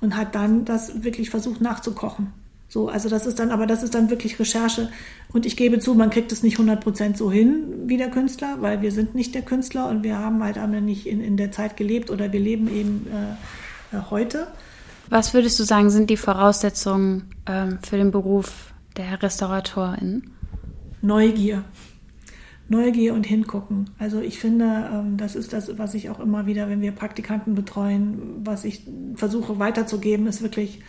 und 0.00 0.16
hat 0.16 0.34
dann 0.34 0.64
das 0.64 1.04
wirklich 1.04 1.30
versucht 1.30 1.60
nachzukochen. 1.60 2.32
So, 2.68 2.88
also 2.88 3.08
das 3.08 3.26
ist 3.26 3.38
dann, 3.38 3.52
aber 3.52 3.68
das 3.68 3.84
ist 3.84 3.94
dann 3.94 4.10
wirklich 4.10 4.40
Recherche. 4.40 4.90
Und 5.32 5.46
ich 5.46 5.56
gebe 5.56 5.78
zu, 5.78 5.94
man 5.94 6.10
kriegt 6.10 6.32
es 6.32 6.42
nicht 6.42 6.58
100% 6.58 7.16
so 7.16 7.30
hin 7.30 7.62
wie 7.86 7.96
der 7.96 8.10
Künstler, 8.10 8.56
weil 8.58 8.82
wir 8.82 8.90
sind 8.90 9.14
nicht 9.14 9.32
der 9.32 9.42
Künstler 9.42 9.88
und 9.88 10.02
wir 10.02 10.18
haben 10.18 10.42
halt 10.42 10.58
aber 10.58 10.80
nicht 10.80 11.06
in, 11.06 11.20
in 11.20 11.36
der 11.36 11.52
Zeit 11.52 11.76
gelebt 11.76 12.10
oder 12.10 12.32
wir 12.32 12.40
leben 12.40 12.66
eben 12.66 13.06
äh, 13.92 13.96
äh 13.96 14.00
heute. 14.10 14.48
Was 15.10 15.32
würdest 15.32 15.60
du 15.60 15.62
sagen, 15.62 15.90
sind 15.90 16.10
die 16.10 16.16
Voraussetzungen 16.16 17.30
ähm, 17.46 17.78
für 17.86 17.98
den 17.98 18.10
Beruf 18.10 18.72
der 18.96 19.22
Restauratorin? 19.22 20.32
Neugier. 21.02 21.64
Neugier 22.68 23.14
und 23.14 23.24
hingucken. 23.24 23.90
Also 23.98 24.20
ich 24.20 24.40
finde, 24.40 24.90
ähm, 24.92 25.16
das 25.16 25.36
ist 25.36 25.52
das, 25.52 25.78
was 25.78 25.94
ich 25.94 26.10
auch 26.10 26.18
immer 26.18 26.46
wieder, 26.46 26.68
wenn 26.68 26.80
wir 26.80 26.92
Praktikanten 26.92 27.54
betreuen, 27.54 28.40
was 28.44 28.64
ich 28.64 28.82
versuche 29.14 29.58
weiterzugeben, 29.58 30.26
ist 30.26 30.42
wirklich 30.42 30.80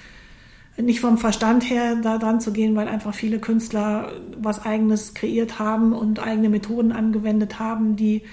nicht 0.78 1.00
vom 1.00 1.18
Verstand 1.18 1.70
her 1.70 1.96
da 2.02 2.18
dran 2.18 2.40
zu 2.40 2.52
gehen, 2.52 2.76
weil 2.76 2.88
einfach 2.88 3.14
viele 3.14 3.40
Künstler 3.40 4.12
was 4.40 4.64
eigenes 4.66 5.14
kreiert 5.14 5.60
haben 5.60 5.94
und 5.94 6.20
eigene 6.20 6.50
Methoden 6.50 6.92
angewendet 6.92 7.60
haben, 7.60 7.96
die 7.96 8.24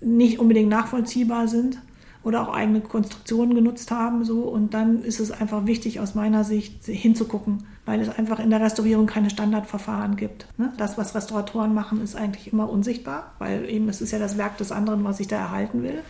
nicht 0.00 0.38
unbedingt 0.38 0.68
nachvollziehbar 0.68 1.48
sind 1.48 1.78
oder 2.22 2.42
auch 2.42 2.54
eigene 2.54 2.80
Konstruktionen 2.80 3.54
genutzt 3.54 3.90
haben. 3.90 4.24
So. 4.24 4.42
Und 4.42 4.74
dann 4.74 5.02
ist 5.02 5.20
es 5.20 5.30
einfach 5.30 5.66
wichtig, 5.66 6.00
aus 6.00 6.14
meiner 6.14 6.44
Sicht 6.44 6.84
hinzugucken, 6.84 7.64
weil 7.86 8.00
es 8.00 8.08
einfach 8.08 8.40
in 8.40 8.50
der 8.50 8.60
Restaurierung 8.60 9.06
keine 9.06 9.30
Standardverfahren 9.30 10.16
gibt. 10.16 10.46
Ne? 10.58 10.72
Das, 10.76 10.98
was 10.98 11.14
Restauratoren 11.14 11.72
machen, 11.72 12.02
ist 12.02 12.16
eigentlich 12.16 12.52
immer 12.52 12.68
unsichtbar, 12.68 13.32
weil 13.38 13.70
eben 13.70 13.88
es 13.88 14.00
ist 14.00 14.10
ja 14.10 14.18
das 14.18 14.36
Werk 14.36 14.58
des 14.58 14.72
anderen, 14.72 15.04
was 15.04 15.20
ich 15.20 15.28
da 15.28 15.36
erhalten 15.36 15.84
will. 15.84 16.02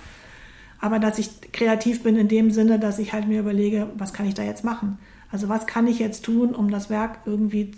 Aber 0.81 0.99
dass 0.99 1.19
ich 1.19 1.53
kreativ 1.53 2.03
bin 2.03 2.17
in 2.17 2.29
dem 2.29 2.51
Sinne, 2.51 2.79
dass 2.79 2.99
ich 2.99 3.13
halt 3.13 3.29
mir 3.29 3.41
überlege, 3.41 3.89
was 3.97 4.15
kann 4.15 4.27
ich 4.27 4.35
da 4.35 4.43
jetzt 4.43 4.65
machen? 4.65 4.99
Also 5.31 5.49
was 5.49 5.67
kann 5.67 5.87
ich 5.87 5.99
jetzt 5.99 6.25
tun, 6.25 6.55
um 6.55 6.71
das 6.71 6.89
Werk 6.89 7.21
irgendwie 7.27 7.73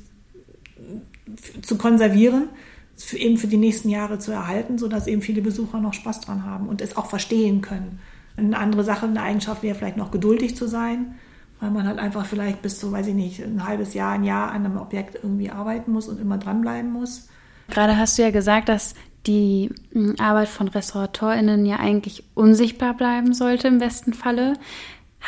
zu 1.62 1.76
konservieren, 1.76 2.48
eben 3.12 3.36
für 3.36 3.46
die 3.48 3.56
nächsten 3.56 3.88
Jahre 3.88 4.18
zu 4.20 4.30
erhalten, 4.30 4.78
sodass 4.78 5.08
eben 5.08 5.22
viele 5.22 5.42
Besucher 5.42 5.80
noch 5.80 5.94
Spaß 5.94 6.20
dran 6.20 6.44
haben 6.44 6.68
und 6.68 6.80
es 6.80 6.96
auch 6.96 7.06
verstehen 7.06 7.62
können. 7.62 7.98
Eine 8.36 8.56
andere 8.58 8.84
Sache, 8.84 9.06
eine 9.06 9.22
Eigenschaft 9.22 9.64
wäre 9.64 9.74
vielleicht 9.74 9.96
noch 9.96 10.12
geduldig 10.12 10.56
zu 10.56 10.68
sein, 10.68 11.16
weil 11.60 11.70
man 11.70 11.86
halt 11.86 11.98
einfach 11.98 12.24
vielleicht 12.24 12.62
bis 12.62 12.78
zu, 12.78 12.92
weiß 12.92 13.08
ich 13.08 13.14
nicht, 13.14 13.42
ein 13.42 13.66
halbes 13.66 13.94
Jahr, 13.94 14.12
ein 14.12 14.24
Jahr 14.24 14.50
an 14.50 14.64
einem 14.64 14.78
Objekt 14.78 15.16
irgendwie 15.22 15.50
arbeiten 15.50 15.92
muss 15.92 16.08
und 16.08 16.20
immer 16.20 16.38
dranbleiben 16.38 16.90
muss. 16.92 17.28
Gerade 17.68 17.96
hast 17.96 18.18
du 18.18 18.22
ja 18.22 18.30
gesagt, 18.30 18.68
dass 18.68 18.94
die 19.26 19.70
hm, 19.92 20.16
Arbeit 20.18 20.48
von 20.48 20.68
RestauratorInnen 20.68 21.66
ja 21.66 21.76
eigentlich 21.76 22.24
unsichtbar 22.34 22.94
bleiben 22.94 23.34
sollte 23.34 23.68
im 23.68 23.78
besten 23.78 24.14
Falle. 24.14 24.54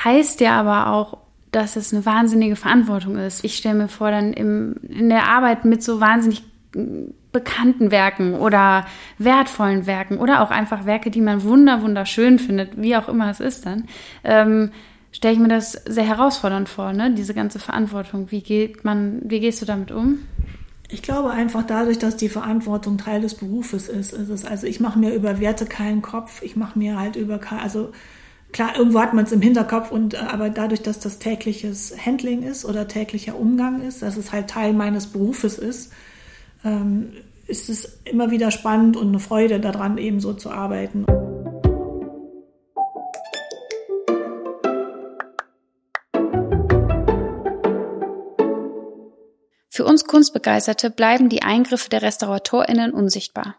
Heißt 0.04 0.40
ja 0.40 0.58
aber 0.58 0.92
auch, 0.92 1.18
dass 1.50 1.76
es 1.76 1.92
eine 1.92 2.06
wahnsinnige 2.06 2.56
Verantwortung 2.56 3.16
ist. 3.16 3.44
Ich 3.44 3.56
stelle 3.56 3.74
mir 3.74 3.88
vor, 3.88 4.10
dann 4.10 4.32
im, 4.32 4.76
in 4.88 5.08
der 5.08 5.28
Arbeit 5.28 5.64
mit 5.64 5.82
so 5.82 6.00
wahnsinnig 6.00 6.44
hm, 6.74 7.14
bekannten 7.32 7.90
Werken 7.90 8.34
oder 8.34 8.86
wertvollen 9.18 9.86
Werken 9.86 10.18
oder 10.18 10.42
auch 10.42 10.50
einfach 10.50 10.84
Werke, 10.84 11.10
die 11.10 11.20
man 11.20 11.44
wunder 11.44 11.82
wunderschön 11.82 12.38
findet, 12.38 12.80
wie 12.80 12.96
auch 12.96 13.08
immer 13.08 13.30
es 13.30 13.38
ist 13.38 13.66
dann, 13.66 13.84
ähm, 14.24 14.72
stelle 15.12 15.34
ich 15.34 15.40
mir 15.40 15.48
das 15.48 15.72
sehr 15.72 16.04
herausfordernd 16.04 16.68
vor, 16.68 16.92
ne? 16.92 17.12
Diese 17.14 17.34
ganze 17.34 17.58
Verantwortung. 17.58 18.30
Wie 18.30 18.42
geht 18.42 18.84
man, 18.84 19.20
wie 19.24 19.40
gehst 19.40 19.60
du 19.60 19.66
damit 19.66 19.90
um? 19.90 20.20
Ich 20.88 21.02
glaube 21.02 21.30
einfach 21.30 21.64
dadurch, 21.64 21.98
dass 21.98 22.16
die 22.16 22.28
Verantwortung 22.28 22.98
Teil 22.98 23.20
des 23.20 23.34
Berufes 23.34 23.88
ist, 23.88 24.12
ist 24.12 24.28
es, 24.28 24.44
also 24.44 24.66
ich 24.66 24.80
mache 24.80 24.98
mir 24.98 25.14
über 25.14 25.38
Werte 25.38 25.64
keinen 25.64 26.02
Kopf, 26.02 26.42
ich 26.42 26.56
mache 26.56 26.76
mir 26.76 26.98
halt 26.98 27.14
über, 27.14 27.38
also 27.62 27.92
klar, 28.50 28.76
irgendwo 28.76 29.00
hat 29.00 29.14
man 29.14 29.24
es 29.24 29.30
im 29.30 29.40
Hinterkopf 29.40 29.92
und, 29.92 30.14
äh, 30.14 30.18
aber 30.18 30.50
dadurch, 30.50 30.82
dass 30.82 30.98
das 30.98 31.20
tägliches 31.20 31.94
Handling 32.04 32.42
ist 32.42 32.64
oder 32.64 32.88
täglicher 32.88 33.36
Umgang 33.38 33.82
ist, 33.82 34.02
dass 34.02 34.16
es 34.16 34.32
halt 34.32 34.50
Teil 34.50 34.72
meines 34.72 35.06
Berufes 35.06 35.58
ist, 35.58 35.92
ähm, 36.64 37.10
ist 37.46 37.68
es 37.68 38.00
immer 38.04 38.32
wieder 38.32 38.50
spannend 38.50 38.96
und 38.96 39.08
eine 39.08 39.20
Freude 39.20 39.60
daran, 39.60 39.96
eben 39.96 40.20
so 40.20 40.32
zu 40.34 40.50
arbeiten. 40.50 41.04
Für 49.72 49.84
uns 49.84 50.04
Kunstbegeisterte 50.04 50.90
bleiben 50.90 51.28
die 51.28 51.42
Eingriffe 51.42 51.88
der 51.88 52.02
RestauratorInnen 52.02 52.92
unsichtbar. 52.92 53.54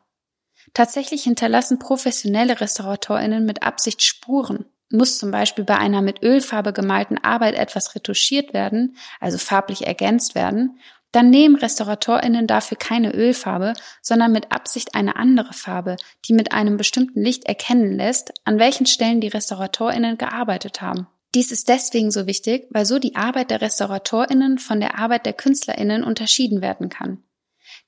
Tatsächlich 0.74 1.24
hinterlassen 1.24 1.80
professionelle 1.80 2.60
RestauratorInnen 2.60 3.46
mit 3.46 3.64
Absicht 3.64 4.04
Spuren. 4.04 4.66
Muss 4.92 5.18
zum 5.18 5.32
Beispiel 5.32 5.64
bei 5.64 5.78
einer 5.78 6.02
mit 6.02 6.22
Ölfarbe 6.22 6.74
gemalten 6.74 7.18
Arbeit 7.18 7.56
etwas 7.56 7.96
retuschiert 7.96 8.54
werden, 8.54 8.98
also 9.22 9.38
farblich 9.38 9.88
ergänzt 9.88 10.36
werden, 10.36 10.78
dann 11.14 11.30
nehmen 11.30 11.56
RestauratorInnen 11.56 12.46
dafür 12.46 12.78
keine 12.78 13.14
Ölfarbe, 13.14 13.74
sondern 14.02 14.34
mit 14.34 14.52
Absicht 14.52 14.96
eine 14.96 15.16
andere 15.16 15.54
Farbe, 15.54 15.96
die 16.26 16.34
mit 16.34 16.52
einem 16.52 16.76
bestimmten 16.76 17.22
Licht 17.22 17.46
erkennen 17.46 17.94
lässt, 17.94 18.34
an 18.44 18.60
welchen 18.60 18.86
Stellen 18.86 19.22
die 19.22 19.30
RestauratorInnen 19.30 20.18
gearbeitet 20.18 20.82
haben. 20.82 21.08
Dies 21.34 21.52
ist 21.52 21.70
deswegen 21.70 22.12
so 22.12 22.28
wichtig, 22.28 22.68
weil 22.72 22.86
so 22.86 23.00
die 23.00 23.16
Arbeit 23.16 23.52
der 23.52 23.62
Restauratorinnen 23.62 24.58
von 24.58 24.82
der 24.82 25.00
Arbeit 25.00 25.26
der 25.26 25.34
Künstlerinnen 25.34 26.04
unterschieden 26.04 26.62
werden 26.62 26.90
kann. 26.90 27.24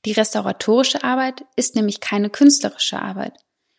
Die 0.05 0.13
restauratorische 0.13 1.03
Arbeit 1.03 1.45
ist 1.55 1.75
nämlich 1.75 1.99
keine 1.99 2.29
künstlerische 2.29 3.01
Arbeit. 3.01 3.33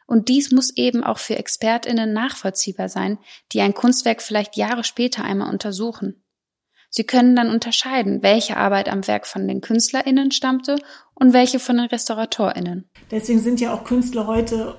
Und 0.07 0.29
dies 0.29 0.51
muss 0.51 0.77
eben 0.77 1.03
auch 1.03 1.19
für 1.19 1.37
Expertinnen 1.37 2.13
nachvollziehbar 2.13 2.91
sein, 2.91 3.19
die 3.53 3.63
ein 3.63 3.73
Kunstwerk 3.73 4.21
vielleicht 4.21 4.57
Jahre 4.57 4.85
später 4.85 5.25
einmal 5.25 5.51
untersuchen. 5.51 6.23
Sie 6.91 7.05
können 7.05 7.35
dann 7.35 7.51
unterscheiden, 7.51 8.23
welche 8.23 8.57
Arbeit 8.57 8.89
am 8.89 9.07
Werk 9.07 9.27
von 9.27 9.49
den 9.49 9.63
Künstlerinnen 9.63 10.31
stammte 10.31 10.77
und 11.15 11.33
welche 11.33 11.59
von 11.59 11.79
den 11.79 11.87
Restauratorinnen. 11.87 12.89
Deswegen 13.11 13.41
sind 13.41 13.61
ja 13.61 13.73
auch 13.75 13.85
Künstler 13.85 14.27
heute 14.27 14.77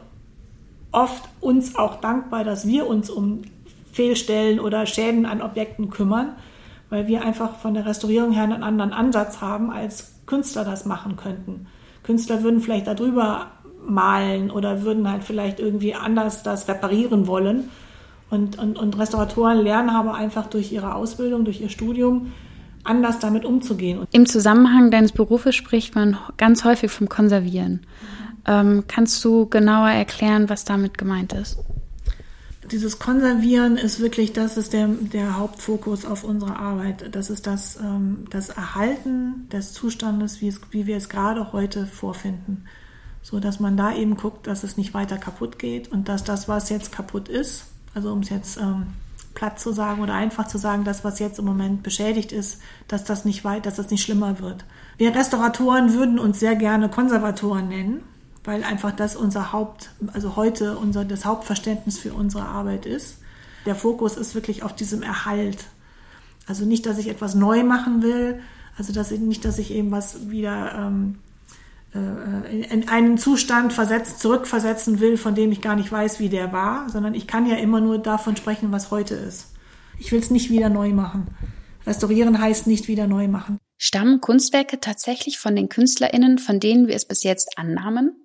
oft 0.92 1.24
uns 1.42 1.75
auch 1.75 2.00
dankbar, 2.00 2.44
dass 2.44 2.68
wir 2.68 2.88
uns 2.88 3.10
um 3.10 3.42
Fehlstellen 3.96 4.60
oder 4.60 4.86
Schäden 4.86 5.25
an 5.25 5.42
Objekten 5.42 5.90
kümmern, 5.90 6.36
weil 6.90 7.08
wir 7.08 7.24
einfach 7.24 7.56
von 7.56 7.74
der 7.74 7.86
Restaurierung 7.86 8.34
her 8.34 8.44
einen 8.44 8.62
anderen 8.62 8.92
Ansatz 8.92 9.40
haben, 9.40 9.72
als 9.72 10.20
Künstler 10.25 10.66
das 10.66 10.86
machen 10.86 11.16
könnten. 11.16 11.68
Künstler 12.04 12.44
würden 12.44 12.60
vielleicht 12.60 12.88
darüber 12.88 13.52
malen 13.88 14.52
oder 14.52 14.82
würden 14.82 15.10
halt 15.10 15.24
vielleicht 15.24 15.62
irgendwie 15.62 15.96
anders 15.96 16.44
das 16.44 16.68
reparieren 16.68 17.25
wollen. 17.25 17.70
Und, 18.30 18.60
und, 18.60 18.78
und 18.78 19.00
Restauratoren 19.00 19.60
lernen 19.60 19.92
aber 19.92 20.16
einfach 20.16 20.48
durch 20.48 20.74
ihre 20.74 20.94
Ausbildung, 20.94 21.46
durch 21.46 21.62
ihr 21.62 21.70
Studium, 21.70 22.34
anders 22.84 23.20
damit 23.20 23.46
umzugehen. 23.46 24.06
Im 24.12 24.25
Zusammenhang 24.25 24.92
deines 24.92 25.14
Berufes 25.14 25.56
spricht 25.56 25.96
man 25.96 26.18
ganz 26.36 26.66
häufig 26.66 26.92
vom 26.92 27.08
Konservieren. 27.08 27.72
Mhm. 27.72 28.25
Ähm, 28.48 28.84
kannst 28.88 29.24
du 29.24 29.48
genauer 29.48 29.90
erklären, 29.90 30.50
was 30.50 30.66
damit 30.66 30.98
gemeint 30.98 31.32
ist? 31.32 31.58
Dieses 32.72 33.00
Konservieren 33.00 33.78
ist 33.78 34.00
wirklich, 34.00 34.34
das 34.34 34.58
ist 34.58 34.74
der, 34.74 34.88
der 34.88 35.38
Hauptfokus 35.38 36.06
auf 36.06 36.24
unserer 36.24 36.60
Arbeit. 36.60 37.16
Das 37.16 37.30
ist 37.30 37.48
das, 37.48 37.78
ähm, 37.78 38.26
das 38.30 38.50
Erhalten 38.50 39.48
des 39.52 39.74
Zustandes, 39.74 40.42
wie, 40.42 40.48
es, 40.48 40.62
wie 40.72 40.86
wir 40.86 40.98
es 40.98 41.10
gerade 41.10 41.54
heute 41.54 41.86
vorfinden. 41.86 42.66
So 43.22 43.40
dass 43.40 43.60
man 43.60 43.76
da 43.76 43.94
eben 43.96 44.18
guckt, 44.18 44.46
dass 44.48 44.64
es 44.64 44.78
nicht 44.78 44.94
weiter 44.94 45.18
kaputt 45.18 45.58
geht 45.58 45.92
und 45.92 46.08
dass 46.08 46.24
das, 46.24 46.48
was 46.48 46.70
jetzt 46.70 46.92
kaputt 46.92 47.28
ist, 47.28 47.66
also 47.96 48.12
um 48.12 48.20
es 48.20 48.30
jetzt 48.30 48.58
ähm, 48.58 48.88
platt 49.34 49.60
zu 49.60 49.72
sagen 49.72 50.02
oder 50.02 50.14
einfach 50.14 50.48
zu 50.48 50.58
sagen, 50.58 50.84
das, 50.84 51.04
was 51.04 51.20
jetzt 51.20 51.40
im 51.40 51.46
Moment 51.46 51.82
beschädigt 51.82 52.32
ist, 52.32 52.62
dass 52.88 53.04
das 53.04 53.26
nicht 53.26 53.44
weit, 53.44 53.66
dass 53.66 53.76
das 53.76 53.90
nicht 53.90 54.04
schlimmer 54.04 54.40
wird. 54.40 54.66
Wir 54.98 55.16
Restauratoren 55.16 55.94
würden 55.94 56.20
uns 56.20 56.40
sehr 56.40 56.56
gerne 56.56 56.90
Konservatoren 56.90 57.68
nennen 57.68 58.04
weil 58.46 58.64
einfach 58.64 58.92
das 58.92 59.16
unser 59.16 59.52
Haupt, 59.52 59.90
also 60.14 60.36
heute 60.36 60.78
unser, 60.78 61.06
das 61.06 61.25
Hauptverständnis 61.25 61.98
für 61.98 62.14
unsere 62.14 62.46
Arbeit 62.46 62.86
ist. 62.86 63.18
Der 63.66 63.75
Fokus 63.75 64.18
ist 64.18 64.36
wirklich 64.36 64.64
auf 64.64 64.75
diesem 64.75 65.02
Erhalt. 65.02 65.66
Also 66.48 66.66
nicht, 66.66 66.86
dass 66.86 66.98
ich 66.98 67.10
etwas 67.10 67.34
neu 67.34 67.64
machen 67.64 68.04
will, 68.04 68.40
also 68.78 68.94
dass 68.94 69.12
ich, 69.12 69.20
nicht, 69.20 69.46
dass 69.46 69.58
ich 69.58 69.72
eben 69.72 69.92
was 69.92 70.30
wieder 70.30 70.75
ähm, 70.75 71.18
äh, 71.94 72.66
in 72.66 72.88
einen 72.90 73.18
Zustand 73.18 73.74
versetzt, 73.74 74.20
zurückversetzen 74.20 75.00
will, 75.00 75.18
von 75.18 75.34
dem 75.34 75.52
ich 75.52 75.62
gar 75.62 75.75
nicht 75.75 75.92
weiß, 75.92 76.20
wie 76.20 76.30
der 76.30 76.52
war, 76.54 76.90
sondern 76.90 77.16
ich 77.16 77.25
kann 77.25 77.48
ja 77.48 77.56
immer 77.56 77.82
nur 77.82 77.98
davon 77.98 78.36
sprechen, 78.36 78.72
was 78.72 78.92
heute 78.92 79.16
ist. 79.16 79.54
Ich 79.98 80.12
will 80.12 80.20
es 80.20 80.30
nicht 80.30 80.52
wieder 80.52 80.70
neu 80.70 80.92
machen. 80.92 81.28
Restaurieren 81.88 82.40
heißt 82.40 82.68
nicht 82.68 82.88
wieder 82.88 83.08
neu 83.08 83.28
machen. 83.28 83.60
Stammen 83.78 84.22
Kunstwerke 84.22 84.80
tatsächlich 84.80 85.40
von 85.40 85.56
den 85.56 85.70
KünstlerInnen, 85.70 86.38
von 86.38 86.60
denen 86.60 86.88
wir 86.88 86.96
es 86.96 87.06
bis 87.06 87.24
jetzt 87.24 87.58
annahmen? 87.58 88.25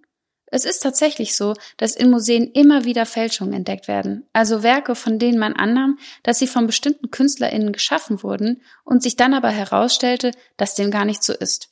Es 0.51 0.65
ist 0.65 0.81
tatsächlich 0.81 1.37
so, 1.37 1.55
dass 1.77 1.95
in 1.95 2.11
Museen 2.11 2.51
immer 2.51 2.85
wieder 2.85 3.07
Fälschungen 3.07 3.55
entdeckt 3.55 3.87
werden, 3.87 4.27
also 4.33 4.63
Werke, 4.63 4.97
von 4.97 5.19
denen 5.19 5.39
man 5.39 5.53
annahm, 5.53 5.99
dass 6.25 6.41
sie 6.41 6.49
von 6.49 6.67
bestimmten 6.67 7.11
KünstlerInnen 7.11 7.73
geschaffen 7.73 8.23
wurden 8.25 8.63
und 8.85 9.03
sich 9.03 9.17
dann 9.17 9.33
aber 9.33 9.51
herausstellte, 9.51 10.33
dass 10.57 10.75
dem 10.75 10.91
gar 10.91 11.05
nicht 11.05 11.23
so 11.23 11.33
ist. 11.33 11.71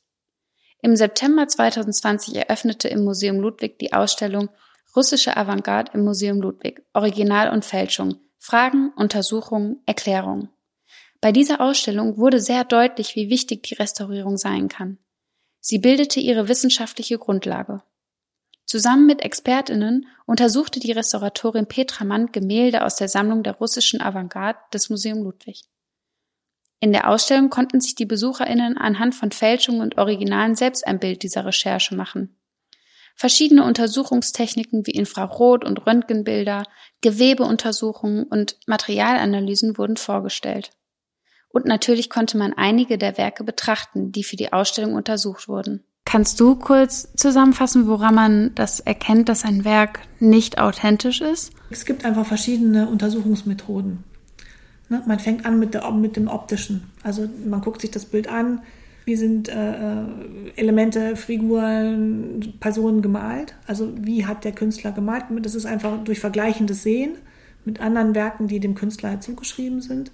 Im 0.81 0.95
September 0.95 1.49
2020 1.49 2.37
eröffnete 2.37 2.87
im 2.89 3.05
Museum 3.05 3.41
Ludwig 3.41 3.81
die 3.81 3.93
Ausstellung 3.93 4.49
Russische 4.95 5.37
Avantgarde 5.37 5.93
im 5.95 6.05
Museum 6.05 6.41
Ludwig, 6.41 6.83
Original 6.95 7.51
und 7.51 7.65
Fälschung, 7.65 8.17
Fragen, 8.39 8.93
Untersuchungen, 8.97 9.83
Erklärungen. 9.87 10.51
Bei 11.21 11.33
dieser 11.33 11.61
Ausstellung 11.61 12.17
wurde 12.17 12.41
sehr 12.41 12.65
deutlich, 12.65 13.17
wie 13.17 13.29
wichtig 13.29 13.65
die 13.65 13.75
Restaurierung 13.75 14.37
sein 14.39 14.69
kann. 14.69 14.99
Sie 15.61 15.79
bildete 15.79 16.21
ihre 16.21 16.49
wissenschaftliche 16.49 17.19
Grundlage. 17.19 17.83
Zusammen 18.69 19.07
mit 19.07 19.23
Expertinnen 19.23 20.07
untersuchte 20.27 20.79
die 20.79 20.93
Restauratorin 20.93 21.65
Petra 21.65 22.05
Mann 22.05 22.33
Gemälde 22.33 22.85
aus 22.85 22.97
der 22.97 23.09
Sammlung 23.09 23.43
der 23.43 23.55
russischen 23.55 24.03
Avantgarde 24.03 24.59
des 24.75 24.91
Museum 24.91 25.23
Ludwig. 25.23 25.63
In 26.79 26.93
der 26.93 27.09
Ausstellung 27.09 27.49
konnten 27.49 27.81
sich 27.81 27.95
die 27.95 28.05
Besucherinnen 28.05 28.77
anhand 28.77 29.15
von 29.15 29.33
Fälschungen 29.33 29.81
und 29.81 29.97
Originalen 29.97 30.55
selbst 30.55 30.87
ein 30.87 31.01
Bild 31.01 31.23
dieser 31.23 31.47
Recherche 31.47 31.95
machen. 31.95 32.37
Verschiedene 33.17 33.65
Untersuchungstechniken 33.65 34.87
wie 34.87 34.93
Infrarot- 34.93 35.65
und 35.65 35.87
Röntgenbilder, 35.87 36.65
Gewebeuntersuchungen 37.01 38.25
und 38.25 38.59
Materialanalysen 38.67 39.79
wurden 39.79 39.97
vorgestellt. 39.97 40.73
Und 41.49 41.65
natürlich 41.65 42.11
konnte 42.11 42.37
man 42.37 42.53
einige 42.53 42.99
der 42.99 43.17
Werke 43.17 43.45
betrachten, 43.45 44.13
die 44.13 44.25
für 44.25 44.37
die 44.37 44.53
Ausstellung 44.53 44.93
untersucht 44.93 45.49
wurden. 45.49 45.88
Kannst 46.09 46.41
du 46.41 46.55
kurz 46.55 47.07
zusammenfassen, 47.17 47.87
woran 47.87 48.15
man 48.15 48.55
das 48.55 48.81
erkennt, 48.81 49.29
dass 49.29 49.45
ein 49.45 49.67
Werk 49.67 50.01
nicht 50.21 50.59
authentisch 50.59 51.21
ist? 51.21 51.53
Es 51.69 51.85
gibt 51.85 52.07
einfach 52.07 52.25
verschiedene 52.25 52.89
Untersuchungsmethoden. 52.89 54.05
Ne? 54.89 55.03
Man 55.07 55.19
fängt 55.19 55.45
an 55.45 55.59
mit, 55.59 55.75
der, 55.75 55.91
mit 55.91 56.17
dem 56.17 56.29
Optischen. 56.29 56.85
Also 57.03 57.29
man 57.47 57.61
guckt 57.61 57.83
sich 57.83 57.91
das 57.91 58.07
Bild 58.07 58.27
an, 58.27 58.63
wie 59.05 59.17
sind 59.17 59.51
äh, 59.51 60.01
äh, 60.01 60.05
Elemente, 60.57 61.15
Figuren, 61.15 62.55
Personen 62.59 63.03
gemalt. 63.03 63.55
Also 63.67 63.93
wie 64.01 64.25
hat 64.25 64.45
der 64.45 64.53
Künstler 64.53 64.93
gemalt? 64.93 65.25
Das 65.43 65.55
ist 65.55 65.67
einfach 65.67 66.03
durch 66.05 66.21
vergleichendes 66.21 66.83
Sehen 66.83 67.17
mit 67.67 67.83
anderen 67.83 68.15
Werken, 68.15 68.49
die 68.49 68.61
dem 68.61 68.75
Künstler 68.75 69.21
zugeschrieben 69.21 69.83
sind. 69.83 70.11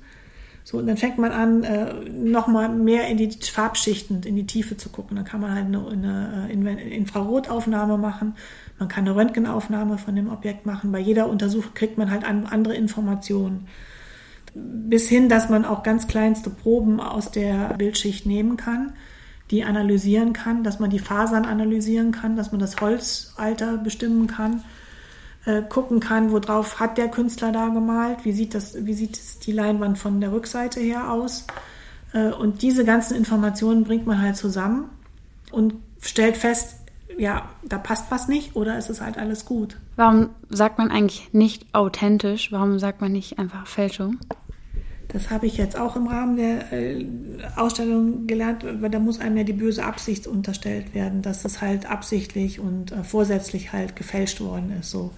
So, 0.67 0.79
und 0.79 0.87
dann 0.87 0.97
fängt 0.97 1.19
man 1.19 1.31
an, 1.31 1.63
äh, 1.63 1.93
nochmal 2.09 2.71
mehr 2.71 3.07
in 3.09 3.19
die 3.19 3.31
Farbschichten, 3.31 4.23
in 4.23 4.35
die 4.35 4.47
Tiefe 4.47 4.79
zu 4.79 4.89
gucken. 4.89 5.15
Dann 5.15 5.27
kann 5.27 5.43
man 5.43 5.55
halt 5.55 5.67
eine, 5.67 6.49
eine 6.51 6.83
Infrarotaufnahme 6.83 7.99
machen, 7.99 8.35
man 8.79 8.89
kann 8.89 9.05
eine 9.05 9.15
Röntgenaufnahme 9.15 9.99
von 9.99 10.17
dem 10.17 10.31
Objekt 10.31 10.65
machen. 10.65 10.91
Bei 10.91 10.99
jeder 10.99 11.29
Untersuchung 11.29 11.75
kriegt 11.75 11.99
man 11.99 12.11
halt 12.11 12.25
andere 12.25 12.75
Informationen. 12.75 13.69
Bis 14.55 15.09
hin, 15.09 15.29
dass 15.29 15.51
man 15.51 15.65
auch 15.65 15.83
ganz 15.83 16.07
kleinste 16.07 16.49
Proben 16.49 16.99
aus 16.99 17.31
der 17.31 17.75
Bildschicht 17.75 18.25
nehmen 18.25 18.57
kann, 18.57 18.95
die 19.51 19.65
analysieren 19.65 20.33
kann, 20.33 20.65
dass 20.65 20.81
man 20.81 20.91
die 20.91 20.99
Fasern 20.99 21.45
analysieren 21.45 22.11
kann, 22.11 22.37
dass 22.37 22.53
man 22.53 22.61
das 22.61 22.81
Holzalter 22.81 23.77
bestimmen 23.77 24.27
kann 24.27 24.65
äh, 25.47 25.63
gucken 25.63 26.01
kann, 26.01 26.33
worauf 26.33 26.81
hat 26.81 26.99
der 26.99 27.09
Künstler 27.09 27.53
da 27.53 27.69
gemalt, 27.69 28.25
wie 28.25 28.33
sieht 28.33 28.55
das, 28.55 28.87
wie 28.87 28.95
sieht 28.95 29.47
die 29.47 29.53
Leinwand 29.53 29.99
von 29.99 30.21
der 30.21 30.33
Rückseite 30.33 30.81
her 30.81 31.11
aus. 31.11 31.47
Äh, 32.13 32.31
und 32.31 32.63
diese 32.63 32.85
ganzen 32.85 33.17
Informationen 33.17 33.85
bringt 33.85 34.07
man 34.07 34.21
halt 34.23 34.37
zusammen 34.37 34.89
und 35.51 35.75
stellt 36.01 36.37
fest, 36.37 36.77
ja, 37.19 37.49
da 37.63 37.79
passt 37.79 38.11
was 38.11 38.29
nicht 38.29 38.57
oder 38.57 38.79
ist 38.79 38.91
es 38.91 39.01
halt 39.01 39.19
alles 39.19 39.45
gut. 39.45 39.77
Warum 39.97 40.31
sagt 40.49 40.79
man 40.79 40.91
eigentlich 40.91 41.33
nicht 41.33 41.67
authentisch? 41.73 42.51
Warum 42.51 42.79
sagt 42.79 43.01
man 43.01 43.13
nicht 43.13 43.39
einfach 43.39 43.67
Fälschung? 43.67 44.19
Das 45.15 45.31
habe 45.31 45.47
ich 45.47 45.57
jetzt 45.57 45.79
auch 45.79 45.95
im 45.95 46.09
Rahmen 46.09 46.37
der 46.37 46.73
äh, 46.73 47.07
Ausstellung 47.55 48.27
gelernt, 48.27 48.67
weil 48.81 48.91
da 48.91 48.99
muss 48.99 49.21
einem 49.21 49.37
ja 49.37 49.45
die 49.45 49.53
böse 49.53 49.85
Absicht 49.85 50.27
unterstellt 50.27 50.93
werden, 50.93 51.23
dass 51.23 51.45
es 51.45 51.63
halt 51.63 51.89
absichtlich 51.89 52.59
und 52.59 52.91
äh, 52.91 53.05
vorsätzlich 53.05 53.73
halt 53.73 53.95
gefälscht 53.95 54.41
worden 54.41 54.73
ist. 54.81 54.91
So 54.91 55.13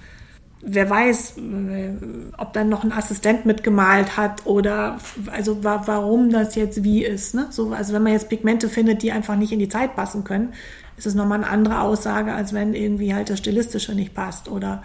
wer 0.61 0.91
weiß, 0.91 1.39
äh, 1.39 1.91
ob 2.37 2.53
dann 2.53 2.69
noch 2.69 2.85
ein 2.85 2.93
Assistent 2.93 3.47
mitgemalt 3.47 4.19
hat 4.19 4.45
oder 4.45 4.99
also 5.33 5.65
warum 5.65 6.31
das 6.31 6.57
jetzt 6.57 6.85
wie 6.85 7.03
ist. 7.03 7.35
Ne? 7.35 7.47
So, 7.51 7.73
also 7.73 7.95
wenn 7.95 8.03
man 8.03 8.13
jetzt 8.13 8.29
Pigmente 8.29 8.69
findet, 8.69 9.03
die 9.03 9.13
einfach 9.13 9.37
nicht 9.37 9.53
in 9.53 9.59
die 9.59 9.69
Zeit 9.71 9.97
passen 9.97 10.25
können, 10.25 10.53
ist 10.99 11.07
es 11.07 11.15
nochmal 11.15 11.39
eine 11.39 11.49
andere 11.49 11.81
Aussage, 11.81 12.35
als 12.35 12.53
wenn 12.53 12.75
irgendwie 12.75 13.15
halt 13.15 13.31
das 13.31 13.39
Stilistische 13.39 13.95
nicht 13.95 14.15
passt 14.15 14.51
oder 14.51 14.83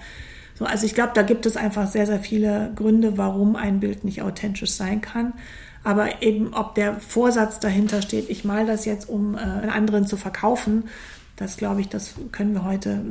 so. 0.61 0.65
Also 0.67 0.85
ich 0.85 0.93
glaube, 0.93 1.11
da 1.13 1.23
gibt 1.23 1.45
es 1.45 1.57
einfach 1.57 1.87
sehr, 1.87 2.05
sehr 2.05 2.19
viele 2.19 2.71
Gründe, 2.75 3.17
warum 3.17 3.55
ein 3.55 3.79
Bild 3.79 4.03
nicht 4.03 4.21
authentisch 4.21 4.71
sein 4.71 5.01
kann. 5.01 5.33
Aber 5.83 6.21
eben, 6.21 6.53
ob 6.53 6.75
der 6.75 6.99
Vorsatz 6.99 7.59
dahinter 7.59 8.01
steht, 8.03 8.29
ich 8.29 8.45
mal 8.45 8.65
das 8.67 8.85
jetzt, 8.85 9.09
um 9.09 9.35
äh, 9.35 9.39
anderen 9.39 10.05
zu 10.05 10.15
verkaufen, 10.15 10.83
das 11.35 11.57
glaube 11.57 11.81
ich, 11.81 11.89
das 11.89 12.13
können 12.31 12.53
wir 12.53 12.63
heute 12.63 13.03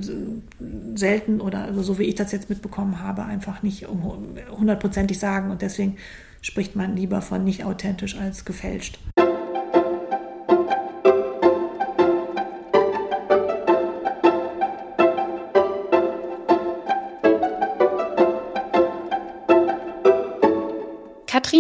selten 0.95 1.41
oder 1.41 1.65
also 1.65 1.83
so 1.83 1.99
wie 1.99 2.05
ich 2.05 2.15
das 2.15 2.31
jetzt 2.31 2.49
mitbekommen 2.49 3.03
habe, 3.03 3.25
einfach 3.25 3.65
nicht 3.65 3.89
hundertprozentig 3.89 5.19
sagen. 5.19 5.51
Und 5.51 5.63
deswegen 5.63 5.97
spricht 6.41 6.77
man 6.77 6.95
lieber 6.97 7.23
von 7.23 7.43
nicht 7.43 7.65
authentisch 7.65 8.17
als 8.17 8.45
gefälscht. 8.45 9.01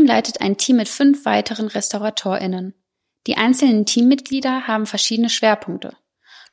Katrin 0.01 0.17
leitet 0.17 0.41
ein 0.41 0.57
Team 0.57 0.77
mit 0.77 0.89
fünf 0.89 1.27
weiteren 1.27 1.69
RestauratorInnen. 1.69 2.73
Die 3.27 3.37
einzelnen 3.37 3.85
Teammitglieder 3.85 4.67
haben 4.67 4.87
verschiedene 4.87 5.29
Schwerpunkte. 5.29 5.95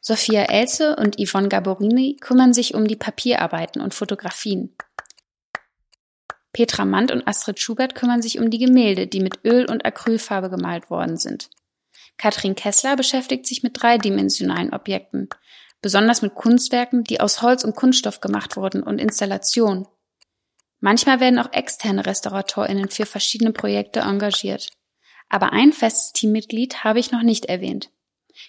Sophia 0.02 0.44
Elze 0.44 0.98
und 0.98 1.16
Yvonne 1.18 1.48
Gaborini 1.48 2.18
kümmern 2.20 2.54
sich 2.54 2.76
um 2.76 2.90
die 2.90 2.98
Papierarbeiten 2.98 3.82
und 3.82 3.94
Fotografien. 3.94 4.76
Petra 6.52 6.84
Mand 6.84 7.10
und 7.12 7.26
Astrid 7.26 7.62
Schubert 7.62 7.96
kümmern 7.96 8.22
sich 8.22 8.38
um 8.38 8.50
die 8.50 8.58
Gemälde, 8.58 9.08
die 9.08 9.22
mit 9.22 9.46
Öl 9.46 9.66
und 9.66 9.86
Acrylfarbe 9.86 10.50
gemalt 10.50 10.90
worden 10.90 11.16
sind. 11.16 11.50
Katrin 12.18 12.56
Kessler 12.56 12.98
beschäftigt 12.98 13.48
sich 13.48 13.64
mit 13.64 13.82
dreidimensionalen 13.82 14.74
Objekten, 14.74 15.30
besonders 15.82 16.22
mit 16.22 16.36
Kunstwerken, 16.36 17.06
die 17.06 17.22
aus 17.22 17.42
Holz 17.42 17.64
und 17.64 17.78
Kunststoff 17.78 18.20
gemacht 18.20 18.58
wurden 18.58 18.84
und 18.84 19.00
Installationen. 19.00 19.88
Manchmal 20.80 21.20
werden 21.20 21.40
auch 21.40 21.52
externe 21.54 22.06
RestauratorInnen 22.06 22.90
für 22.90 23.06
verschiedene 23.06 23.52
Projekte 23.52 24.02
engagiert. 24.02 24.70
Aber 25.30 25.52
ein 25.52 25.74
festes 25.74 26.14
Teammitglied 26.14 26.84
habe 26.84 27.00
ich 27.00 27.12
noch 27.12 27.24
nicht 27.24 27.46
erwähnt. 27.46 27.90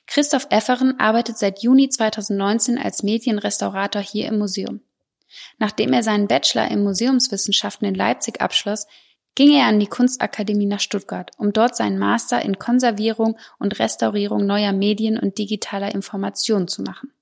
Christoph 0.06 0.46
Efferen 0.50 1.00
arbeitet 1.00 1.38
seit 1.38 1.62
Juni 1.62 1.88
2019 1.88 2.78
als 2.78 3.02
Medienrestaurator 3.02 4.02
hier 4.02 4.28
im 4.28 4.38
Museum. 4.38 4.80
Nachdem 5.58 5.92
er 5.92 6.02
seinen 6.02 6.28
Bachelor 6.28 6.70
in 6.70 6.82
Museumswissenschaften 6.82 7.88
in 7.88 7.94
Leipzig 7.94 8.40
abschloss, 8.40 8.86
ging 9.34 9.52
er 9.52 9.66
an 9.66 9.78
die 9.78 9.86
Kunstakademie 9.86 10.66
nach 10.66 10.80
Stuttgart, 10.80 11.30
um 11.38 11.52
dort 11.52 11.76
seinen 11.76 11.98
Master 11.98 12.42
in 12.42 12.58
Konservierung 12.58 13.38
und 13.58 13.78
Restaurierung 13.78 14.46
neuer 14.46 14.72
Medien 14.72 15.18
und 15.18 15.38
digitaler 15.38 15.94
Informationen 15.94 16.68
zu 16.68 16.82
machen. 16.82 17.12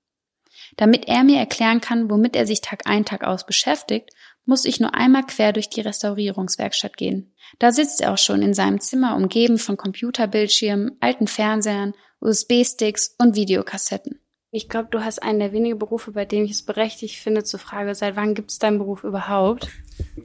Damit 0.76 1.08
er 1.08 1.24
mir 1.24 1.38
erklären 1.38 1.80
kann, 1.80 2.10
womit 2.10 2.34
er 2.34 2.46
sich 2.46 2.60
Tag 2.60 2.86
ein, 2.86 3.04
Tag 3.04 3.22
aus 3.22 3.46
beschäftigt, 3.46 4.10
muss 4.46 4.64
ich 4.64 4.80
nur 4.80 4.94
einmal 4.94 5.26
quer 5.26 5.52
durch 5.52 5.68
die 5.68 5.82
Restaurierungswerkstatt 5.82 6.96
gehen. 6.96 7.32
Da 7.58 7.72
sitzt 7.72 8.00
er 8.00 8.12
auch 8.12 8.18
schon 8.18 8.42
in 8.42 8.54
seinem 8.54 8.80
Zimmer 8.80 9.16
umgeben 9.16 9.58
von 9.58 9.76
Computerbildschirmen, 9.76 10.96
alten 11.00 11.26
Fernsehern 11.26 11.94
USB-Sticks 12.20 13.14
und 13.18 13.36
Videokassetten. 13.36 14.20
Ich 14.50 14.68
glaube, 14.68 14.88
du 14.90 15.04
hast 15.04 15.22
einen 15.22 15.40
der 15.40 15.52
wenigen 15.52 15.78
Berufe, 15.78 16.12
bei 16.12 16.24
denen 16.24 16.46
ich 16.46 16.52
es 16.52 16.62
berechtigt 16.62 17.16
finde, 17.16 17.44
zur 17.44 17.60
Frage, 17.60 17.94
seit 17.94 18.16
wann 18.16 18.34
gibt 18.34 18.50
es 18.50 18.58
deinen 18.58 18.78
Beruf 18.78 19.04
überhaupt? 19.04 19.68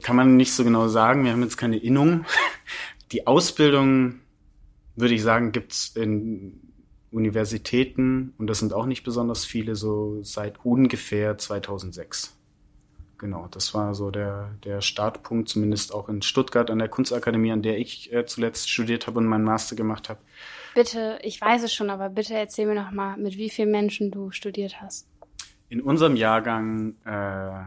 Kann 0.00 0.16
man 0.16 0.36
nicht 0.36 0.54
so 0.54 0.64
genau 0.64 0.88
sagen. 0.88 1.24
Wir 1.24 1.32
haben 1.32 1.42
jetzt 1.42 1.58
keine 1.58 1.76
Innung. 1.76 2.24
Die 3.10 3.26
Ausbildung, 3.26 4.20
würde 4.96 5.14
ich 5.14 5.22
sagen, 5.22 5.52
gibt 5.52 5.72
es 5.72 5.92
in 5.96 6.72
Universitäten, 7.10 8.32
und 8.38 8.46
das 8.46 8.60
sind 8.60 8.72
auch 8.72 8.86
nicht 8.86 9.04
besonders 9.04 9.44
viele, 9.44 9.76
so 9.76 10.22
seit 10.22 10.64
ungefähr 10.64 11.36
2006. 11.36 12.34
Genau, 13.22 13.46
das 13.48 13.72
war 13.72 13.94
so 13.94 14.10
der, 14.10 14.50
der 14.64 14.80
Startpunkt, 14.80 15.48
zumindest 15.48 15.94
auch 15.94 16.08
in 16.08 16.22
Stuttgart 16.22 16.72
an 16.72 16.80
der 16.80 16.88
Kunstakademie, 16.88 17.52
an 17.52 17.62
der 17.62 17.78
ich 17.78 18.12
äh, 18.12 18.26
zuletzt 18.26 18.68
studiert 18.68 19.06
habe 19.06 19.20
und 19.20 19.26
meinen 19.26 19.44
Master 19.44 19.76
gemacht 19.76 20.08
habe. 20.08 20.18
Bitte, 20.74 21.20
ich 21.22 21.40
weiß 21.40 21.62
es 21.62 21.72
schon, 21.72 21.88
aber 21.88 22.08
bitte 22.08 22.34
erzähl 22.34 22.66
mir 22.66 22.74
noch 22.74 22.90
mal, 22.90 23.16
mit 23.16 23.36
wie 23.36 23.48
vielen 23.48 23.70
Menschen 23.70 24.10
du 24.10 24.32
studiert 24.32 24.80
hast. 24.80 25.06
In 25.68 25.80
unserem 25.80 26.16
Jahrgang 26.16 26.96
äh, 27.04 27.62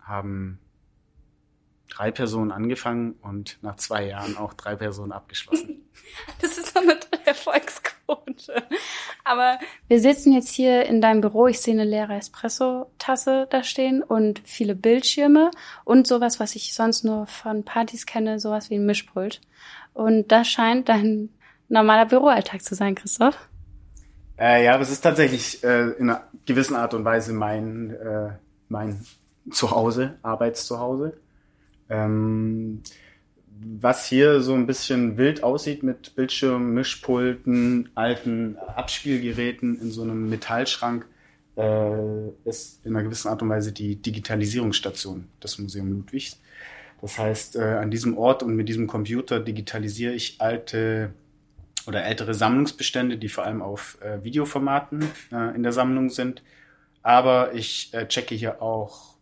haben 0.00 0.58
drei 1.88 2.10
Personen 2.10 2.50
angefangen 2.50 3.12
und 3.22 3.58
nach 3.62 3.76
zwei 3.76 4.04
Jahren 4.04 4.36
auch 4.36 4.52
drei 4.52 4.74
Personen 4.74 5.12
abgeschlossen. 5.12 5.88
das 6.40 6.58
ist 6.58 6.74
so 6.74 6.80
eine 6.80 6.98
Erfolgsquote. 7.24 7.97
Aber 9.24 9.58
wir 9.88 10.00
sitzen 10.00 10.32
jetzt 10.32 10.50
hier 10.50 10.86
in 10.86 11.00
deinem 11.00 11.20
Büro. 11.20 11.46
Ich 11.46 11.60
sehe 11.60 11.74
eine 11.74 11.84
leere 11.84 12.14
Espresso-Tasse 12.14 13.46
da 13.50 13.62
stehen 13.62 14.02
und 14.02 14.40
viele 14.44 14.74
Bildschirme 14.74 15.50
und 15.84 16.06
sowas, 16.06 16.40
was 16.40 16.54
ich 16.56 16.74
sonst 16.74 17.04
nur 17.04 17.26
von 17.26 17.64
Partys 17.64 18.06
kenne, 18.06 18.40
sowas 18.40 18.70
wie 18.70 18.76
ein 18.76 18.86
Mischpult. 18.86 19.40
Und 19.92 20.32
das 20.32 20.48
scheint 20.48 20.88
dein 20.88 21.30
normaler 21.68 22.06
Büroalltag 22.06 22.62
zu 22.62 22.74
sein, 22.74 22.94
Christoph? 22.94 23.36
Äh, 24.38 24.64
ja, 24.64 24.74
aber 24.74 24.82
es 24.82 24.90
ist 24.90 25.00
tatsächlich 25.00 25.62
äh, 25.64 25.90
in 25.98 26.10
einer 26.10 26.22
gewissen 26.46 26.76
Art 26.76 26.94
und 26.94 27.04
Weise 27.04 27.32
mein, 27.32 27.90
äh, 27.90 28.30
mein 28.68 29.04
Zuhause, 29.50 30.18
Arbeitszuhause. 30.22 31.18
Ähm, 31.90 32.82
was 33.60 34.06
hier 34.06 34.40
so 34.40 34.54
ein 34.54 34.66
bisschen 34.66 35.16
wild 35.16 35.42
aussieht 35.42 35.82
mit 35.82 36.14
Bildschirmen, 36.14 36.74
Mischpulten, 36.74 37.88
alten 37.94 38.56
Abspielgeräten 38.56 39.80
in 39.80 39.90
so 39.90 40.02
einem 40.02 40.28
Metallschrank, 40.28 41.06
äh, 41.56 42.28
ist 42.44 42.84
in 42.84 42.94
einer 42.94 43.04
gewissen 43.04 43.28
Art 43.28 43.42
und 43.42 43.48
Weise 43.48 43.72
die 43.72 43.96
Digitalisierungsstation 43.96 45.28
des 45.42 45.58
Museum 45.58 45.92
Ludwigs. 45.92 46.38
Das 47.00 47.18
heißt, 47.18 47.56
äh, 47.56 47.62
an 47.62 47.90
diesem 47.90 48.16
Ort 48.16 48.42
und 48.42 48.54
mit 48.54 48.68
diesem 48.68 48.86
Computer 48.86 49.40
digitalisiere 49.40 50.14
ich 50.14 50.40
alte 50.40 51.12
oder 51.86 52.04
ältere 52.04 52.34
Sammlungsbestände, 52.34 53.16
die 53.16 53.28
vor 53.28 53.44
allem 53.44 53.62
auf 53.62 53.98
äh, 54.02 54.22
Videoformaten 54.22 55.04
äh, 55.32 55.54
in 55.54 55.62
der 55.62 55.72
Sammlung 55.72 56.10
sind. 56.10 56.42
Aber 57.02 57.54
ich 57.54 57.94
äh, 57.94 58.06
checke 58.06 58.34
hier 58.34 58.60
auch 58.60 59.17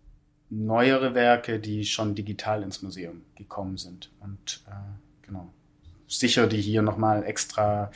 neuere 0.51 1.15
Werke, 1.15 1.59
die 1.59 1.85
schon 1.85 2.15
digital 2.15 2.63
ins 2.63 2.83
Museum 2.83 3.23
gekommen 3.35 3.77
sind. 3.77 4.11
Und 4.21 4.65
äh, 4.69 5.27
genau, 5.27 5.53
sicher 6.07 6.47
die 6.47 6.61
hier 6.61 6.83
nochmal 6.83 7.25
extra 7.25 7.91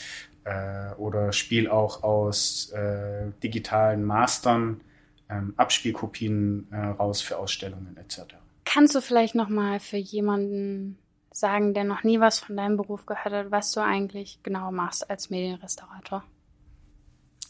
äh, 0.44 0.92
oder 0.94 1.32
spiele 1.32 1.72
auch 1.72 2.02
aus 2.02 2.70
äh, 2.70 3.30
digitalen 3.42 4.04
Mastern 4.04 4.80
ähm, 5.28 5.54
Abspielkopien 5.56 6.66
äh, 6.72 6.76
raus 6.76 7.20
für 7.20 7.38
Ausstellungen 7.38 7.96
etc. 7.96 8.34
Kannst 8.64 8.94
du 8.94 9.00
vielleicht 9.00 9.34
noch 9.34 9.48
mal 9.48 9.80
für 9.80 9.96
jemanden 9.96 10.98
sagen, 11.32 11.74
der 11.74 11.84
noch 11.84 12.02
nie 12.02 12.20
was 12.20 12.40
von 12.40 12.56
deinem 12.56 12.76
Beruf 12.76 13.06
gehört 13.06 13.32
hat, 13.32 13.50
was 13.50 13.72
du 13.72 13.80
eigentlich 13.80 14.40
genau 14.42 14.72
machst 14.72 15.08
als 15.08 15.30
Medienrestaurator? 15.30 16.24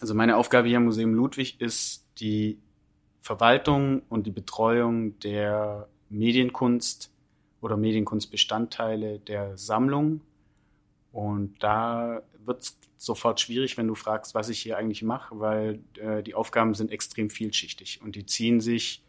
Also 0.00 0.14
meine 0.14 0.36
Aufgabe 0.36 0.68
hier 0.68 0.78
am 0.78 0.84
Museum 0.84 1.14
Ludwig 1.14 1.60
ist 1.60 2.06
die 2.18 2.58
Verwaltung 3.20 4.02
und 4.08 4.26
die 4.26 4.30
Betreuung 4.30 5.18
der 5.20 5.88
Medienkunst 6.08 7.10
oder 7.60 7.76
Medienkunstbestandteile 7.76 9.18
der 9.18 9.56
Sammlung. 9.56 10.22
Und 11.12 11.62
da 11.62 12.22
wird 12.44 12.62
es 12.62 12.78
sofort 12.96 13.40
schwierig, 13.40 13.76
wenn 13.76 13.86
du 13.86 13.94
fragst, 13.94 14.34
was 14.34 14.48
ich 14.48 14.60
hier 14.60 14.76
eigentlich 14.76 15.02
mache, 15.02 15.38
weil 15.38 15.80
äh, 15.98 16.22
die 16.22 16.34
Aufgaben 16.34 16.74
sind 16.74 16.90
extrem 16.90 17.30
vielschichtig 17.30 18.00
und 18.02 18.16
die 18.16 18.26
ziehen 18.26 18.60
sich 18.60 19.02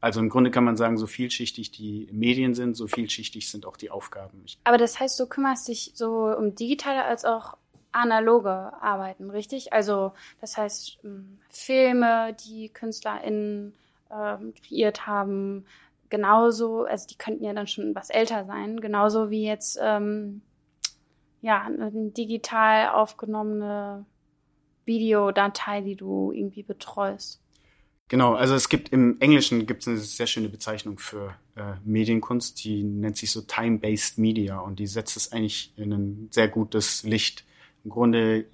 also 0.00 0.20
im 0.20 0.30
Grunde 0.30 0.50
kann 0.50 0.64
man 0.64 0.76
sagen, 0.76 0.96
so 0.96 1.06
vielschichtig 1.06 1.72
die 1.72 2.08
Medien 2.10 2.54
sind, 2.54 2.74
so 2.74 2.86
vielschichtig 2.86 3.50
sind 3.50 3.66
auch 3.66 3.76
die 3.76 3.90
Aufgaben. 3.90 4.44
Aber 4.64 4.78
das 4.78 4.98
heißt, 4.98 5.20
du 5.20 5.26
kümmerst 5.26 5.68
dich 5.68 5.92
so 5.94 6.34
um 6.34 6.54
digitale 6.54 7.04
als 7.04 7.24
auch 7.24 7.56
analoge 7.92 8.50
Arbeiten, 8.50 9.30
richtig? 9.30 9.72
Also 9.72 10.12
das 10.40 10.56
heißt, 10.56 10.98
ähm, 11.04 11.38
Filme, 11.48 12.36
die 12.46 12.68
KünstlerInnen 12.68 13.74
ähm, 14.10 14.54
kreiert 14.54 15.06
haben, 15.06 15.66
genauso, 16.08 16.84
also 16.84 17.06
die 17.06 17.16
könnten 17.16 17.44
ja 17.44 17.52
dann 17.52 17.66
schon 17.66 17.94
was 17.94 18.10
älter 18.10 18.44
sein, 18.44 18.80
genauso 18.80 19.30
wie 19.30 19.44
jetzt 19.44 19.78
ähm, 19.80 20.42
ja 21.40 21.62
eine 21.62 22.10
digital 22.10 22.90
aufgenommene 22.90 24.04
Videodatei, 24.84 25.80
die 25.80 25.96
du 25.96 26.32
irgendwie 26.32 26.62
betreust. 26.62 27.40
Genau, 28.08 28.34
also 28.34 28.56
es 28.56 28.68
gibt 28.68 28.88
im 28.88 29.20
Englischen 29.20 29.68
gibt 29.68 29.82
es 29.82 29.88
eine 29.88 29.98
sehr 29.98 30.26
schöne 30.26 30.48
Bezeichnung 30.48 30.98
für 30.98 31.36
äh, 31.54 31.74
Medienkunst, 31.84 32.64
die 32.64 32.82
nennt 32.82 33.16
sich 33.16 33.30
so 33.30 33.40
Time-Based 33.40 34.18
Media 34.18 34.58
und 34.58 34.80
die 34.80 34.88
setzt 34.88 35.16
es 35.16 35.30
eigentlich 35.30 35.72
in 35.76 35.92
ein 35.92 36.28
sehr 36.32 36.48
gutes 36.48 37.04
Licht. 37.04 37.44
Im 37.84 37.90
Grunde 37.90 38.46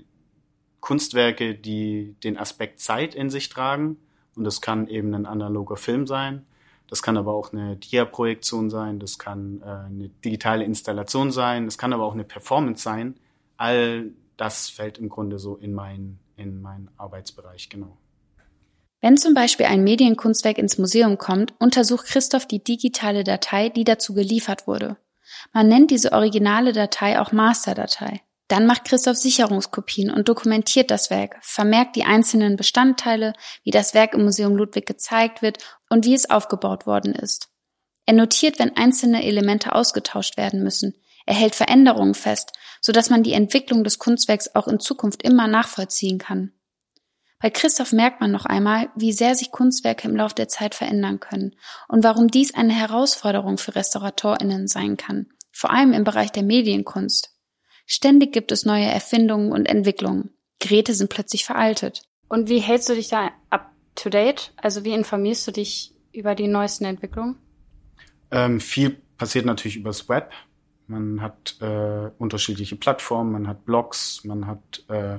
Kunstwerke, 0.81 1.55
die 1.55 2.15
den 2.23 2.37
Aspekt 2.39 2.81
Zeit 2.81 3.15
in 3.15 3.31
sich 3.31 3.49
tragen 3.49 3.97
und 4.37 4.45
das 4.45 4.61
kann 4.61 4.89
eben 4.89 5.15
ein 5.15 5.27
analoger 5.27 5.77
Film 5.77 6.07
sein, 6.07 6.47
das 6.89 7.03
kann 7.03 7.17
aber 7.17 7.35
auch 7.35 7.53
eine 7.53 7.77
Dia-Projektion 7.77 8.71
sein, 8.71 9.01
das 9.01 9.19
kann 9.19 9.61
äh, 9.63 9.65
eine 9.65 10.09
digitale 10.25 10.65
Installation 10.65 11.33
sein, 11.33 11.65
das 11.65 11.79
kann 11.79 11.93
aber 11.93 12.05
auch 12.05 12.15
eine 12.15 12.25
Performance 12.25 12.83
sein. 12.83 13.17
All 13.57 14.13
das 14.37 14.69
fällt 14.69 14.99
im 14.99 15.09
Grunde 15.09 15.39
so 15.39 15.57
in 15.57 15.75
meinen 15.75 16.21
in 16.37 16.61
meinen 16.61 16.91
Arbeitsbereich, 16.97 17.69
genau. 17.69 17.97
Wenn 19.01 19.17
zum 19.17 19.35
Beispiel 19.35 19.67
ein 19.67 19.85
Medienkunstwerk 19.85 20.59
ins 20.59 20.79
Museum 20.79 21.19
kommt, 21.19 21.55
untersucht 21.59 22.07
Christoph 22.07 22.47
die 22.47 22.63
digitale 22.63 23.25
Datei, 23.25 23.69
die 23.69 23.85
dazu 23.85 24.15
geliefert 24.15 24.67
wurde. 24.67 24.97
Man 25.53 25.69
nennt 25.69 25.91
diese 25.91 26.13
originale 26.13 26.73
Datei 26.73 27.21
auch 27.21 27.33
Masterdatei. 27.33 28.21
Dann 28.49 28.67
macht 28.67 28.85
Christoph 28.85 29.17
Sicherungskopien 29.17 30.11
und 30.11 30.29
dokumentiert 30.29 30.91
das 30.91 31.11
Werk, 31.11 31.37
vermerkt 31.43 31.97
die 31.97 32.05
einzelnen 32.05 32.57
Bestandteile, 32.57 33.33
wie 33.65 33.73
das 33.73 33.93
Werk 33.93 34.15
im 34.15 34.25
Museum 34.25 34.57
Ludwig 34.57 34.87
gezeigt 34.87 35.43
wird 35.43 35.59
und 35.91 36.05
wie 36.05 36.15
es 36.15 36.31
aufgebaut 36.31 36.87
worden 36.87 37.13
ist. 37.15 37.49
Er 38.07 38.15
notiert, 38.15 38.61
wenn 38.61 38.77
einzelne 38.77 39.25
Elemente 39.25 39.75
ausgetauscht 39.75 40.37
werden 40.37 40.63
müssen. 40.63 40.95
Er 41.27 41.35
hält 41.35 41.57
Veränderungen 41.57 42.15
fest, 42.15 42.53
sodass 42.81 43.11
man 43.11 43.25
die 43.25 43.33
Entwicklung 43.33 43.83
des 43.83 43.99
Kunstwerks 43.99 44.55
auch 44.55 44.69
in 44.69 44.79
Zukunft 44.79 45.25
immer 45.25 45.49
nachvollziehen 45.49 46.19
kann. 46.19 46.53
Bei 47.41 47.51
Christoph 47.51 47.93
merkt 47.93 48.21
man 48.21 48.31
noch 48.31 48.47
einmal, 48.47 48.91
wie 48.95 49.13
sehr 49.13 49.35
sich 49.35 49.51
Kunstwerke 49.51 50.09
im 50.09 50.17
Laufe 50.17 50.37
der 50.37 50.49
Zeit 50.49 50.75
verändern 50.75 51.21
können 51.21 51.57
und 51.89 52.05
warum 52.05 52.29
dies 52.29 52.55
eine 52.55 52.73
Herausforderung 52.73 53.59
für 53.59 53.75
RestauratorInnen 53.75 54.69
sein 54.69 54.97
kann, 54.97 55.27
vor 55.53 55.71
allem 55.71 55.93
im 55.93 56.05
Bereich 56.05 56.33
der 56.33 56.45
Medienkunst. 56.45 57.36
Ständig 57.87 58.33
gibt 58.33 58.51
es 58.53 58.67
neue 58.67 58.87
Erfindungen 58.87 59.53
und 59.53 59.67
Entwicklungen. 59.67 60.31
Geräte 60.59 60.93
sind 60.93 61.09
plötzlich 61.09 61.45
veraltet. 61.45 62.03
Und 62.29 62.49
wie 62.49 62.59
hältst 62.59 62.89
du 62.89 62.95
dich 62.95 63.09
da 63.09 63.31
up 63.51 63.71
to 63.95 64.11
date? 64.11 64.53
Also 64.57 64.85
wie 64.85 64.93
informierst 64.93 65.47
du 65.47 65.53
dich 65.53 65.95
über 66.13 66.35
die 66.35 66.49
neuesten 66.49 66.85
Entwicklungen? 66.85 67.37
Ähm, 68.33 68.61
viel 68.61 68.97
passiert 69.17 69.47
natürlich 69.47 69.77
übers 69.77 70.09
Web. 70.09 70.33
Man 70.89 71.21
hat 71.21 71.57
äh, 71.61 72.11
unterschiedliche 72.19 72.77
Plattformen, 72.77 73.33
man 73.33 73.49
hat 73.49 73.65
Blogs, 73.65 74.25
man 74.25 74.47
hat 74.47 74.85
äh, 74.89 75.19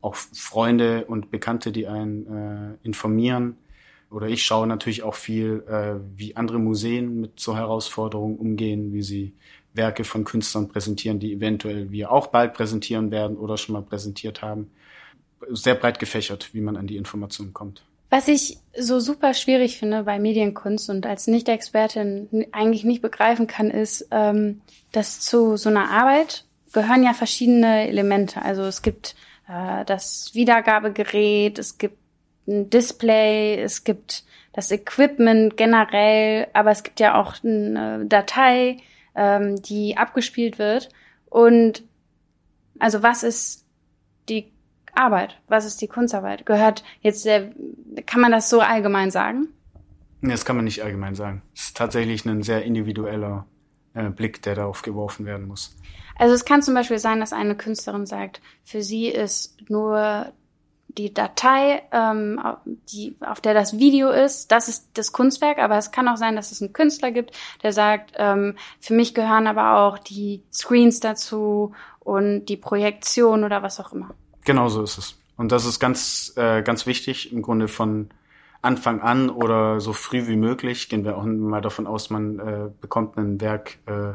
auch 0.00 0.14
Freunde 0.14 1.04
und 1.06 1.30
Bekannte, 1.30 1.72
die 1.72 1.86
einen 1.86 2.26
äh, 2.26 2.86
informieren. 2.86 3.56
Oder 4.10 4.28
ich 4.28 4.44
schaue 4.44 4.66
natürlich 4.66 5.02
auch 5.02 5.14
viel, 5.14 5.64
äh, 5.68 6.00
wie 6.16 6.36
andere 6.36 6.58
Museen 6.58 7.20
mit 7.20 7.40
so 7.40 7.56
Herausforderungen 7.56 8.38
umgehen, 8.38 8.92
wie 8.92 9.02
sie 9.02 9.34
Werke 9.76 10.04
von 10.04 10.24
Künstlern 10.24 10.68
präsentieren, 10.68 11.18
die 11.18 11.32
eventuell 11.32 11.90
wir 11.90 12.10
auch 12.10 12.28
bald 12.28 12.54
präsentieren 12.54 13.10
werden 13.10 13.36
oder 13.36 13.56
schon 13.56 13.74
mal 13.74 13.82
präsentiert 13.82 14.42
haben. 14.42 14.70
Sehr 15.50 15.74
breit 15.74 15.98
gefächert, 15.98 16.54
wie 16.54 16.60
man 16.60 16.76
an 16.76 16.86
die 16.86 16.96
Informationen 16.96 17.52
kommt. 17.52 17.84
Was 18.08 18.28
ich 18.28 18.58
so 18.78 19.00
super 19.00 19.34
schwierig 19.34 19.78
finde 19.78 20.04
bei 20.04 20.18
Medienkunst 20.18 20.88
und 20.90 21.06
als 21.06 21.26
Nicht-Expertin 21.26 22.46
eigentlich 22.52 22.84
nicht 22.84 23.02
begreifen 23.02 23.46
kann, 23.46 23.70
ist, 23.70 24.08
ähm, 24.12 24.60
dass 24.92 25.20
zu 25.20 25.56
so 25.56 25.68
einer 25.68 25.90
Arbeit 25.90 26.44
gehören 26.72 27.02
ja 27.02 27.14
verschiedene 27.14 27.88
Elemente. 27.88 28.42
Also 28.42 28.62
es 28.62 28.82
gibt 28.82 29.16
äh, 29.48 29.84
das 29.84 30.30
Wiedergabegerät, 30.34 31.58
es 31.58 31.78
gibt 31.78 31.98
ein 32.46 32.70
Display, 32.70 33.60
es 33.60 33.82
gibt 33.82 34.24
das 34.52 34.70
Equipment 34.70 35.56
generell, 35.56 36.46
aber 36.52 36.70
es 36.70 36.82
gibt 36.82 37.00
ja 37.00 37.20
auch 37.20 37.34
eine 37.42 38.06
Datei, 38.06 38.78
ähm, 39.16 39.60
die 39.62 39.96
abgespielt 39.96 40.58
wird. 40.58 40.90
Und 41.26 41.82
also 42.78 43.02
was 43.02 43.22
ist 43.22 43.66
die 44.28 44.52
Arbeit? 44.94 45.40
Was 45.48 45.64
ist 45.64 45.80
die 45.80 45.88
Kunstarbeit? 45.88 46.46
Gehört 46.46 46.84
jetzt 47.00 47.24
der, 47.24 47.50
kann 48.06 48.20
man 48.20 48.32
das 48.32 48.48
so 48.50 48.60
allgemein 48.60 49.10
sagen? 49.10 49.48
Das 50.22 50.44
kann 50.44 50.56
man 50.56 50.64
nicht 50.64 50.82
allgemein 50.82 51.14
sagen. 51.14 51.42
Es 51.54 51.66
ist 51.66 51.76
tatsächlich 51.76 52.24
ein 52.24 52.42
sehr 52.42 52.64
individueller 52.64 53.46
äh, 53.94 54.10
Blick, 54.10 54.42
der 54.42 54.54
darauf 54.54 54.82
geworfen 54.82 55.26
werden 55.26 55.46
muss. 55.46 55.76
Also 56.18 56.34
es 56.34 56.44
kann 56.44 56.62
zum 56.62 56.74
Beispiel 56.74 56.98
sein, 56.98 57.20
dass 57.20 57.32
eine 57.32 57.56
Künstlerin 57.56 58.06
sagt, 58.06 58.40
für 58.64 58.82
sie 58.82 59.08
ist 59.08 59.68
nur 59.68 60.32
die 60.96 61.12
Datei, 61.12 61.82
ähm, 61.92 62.40
die, 62.90 63.16
auf 63.20 63.40
der 63.40 63.54
das 63.54 63.78
Video 63.78 64.10
ist, 64.10 64.50
das 64.50 64.68
ist 64.68 64.88
das 64.94 65.12
Kunstwerk, 65.12 65.58
aber 65.58 65.76
es 65.76 65.90
kann 65.90 66.08
auch 66.08 66.16
sein, 66.16 66.36
dass 66.36 66.52
es 66.52 66.62
einen 66.62 66.72
Künstler 66.72 67.10
gibt, 67.10 67.32
der 67.62 67.72
sagt, 67.72 68.12
ähm, 68.16 68.56
für 68.80 68.94
mich 68.94 69.14
gehören 69.14 69.46
aber 69.46 69.78
auch 69.78 69.98
die 69.98 70.42
Screens 70.52 71.00
dazu 71.00 71.72
und 72.00 72.46
die 72.46 72.56
Projektion 72.56 73.44
oder 73.44 73.62
was 73.62 73.80
auch 73.80 73.92
immer. 73.92 74.10
Genau 74.44 74.68
so 74.68 74.82
ist 74.82 74.98
es. 74.98 75.18
Und 75.36 75.52
das 75.52 75.66
ist 75.66 75.80
ganz, 75.80 76.32
äh, 76.36 76.62
ganz 76.62 76.86
wichtig, 76.86 77.32
im 77.32 77.42
Grunde 77.42 77.68
von 77.68 78.08
Anfang 78.62 79.00
an 79.00 79.28
oder 79.28 79.80
so 79.80 79.92
früh 79.92 80.26
wie 80.26 80.36
möglich, 80.36 80.88
gehen 80.88 81.04
wir 81.04 81.16
auch 81.16 81.24
mal 81.24 81.60
davon 81.60 81.86
aus, 81.86 82.10
man 82.10 82.38
äh, 82.38 82.70
bekommt 82.80 83.16
ein 83.16 83.40
Werk 83.40 83.78
äh, 83.86 84.14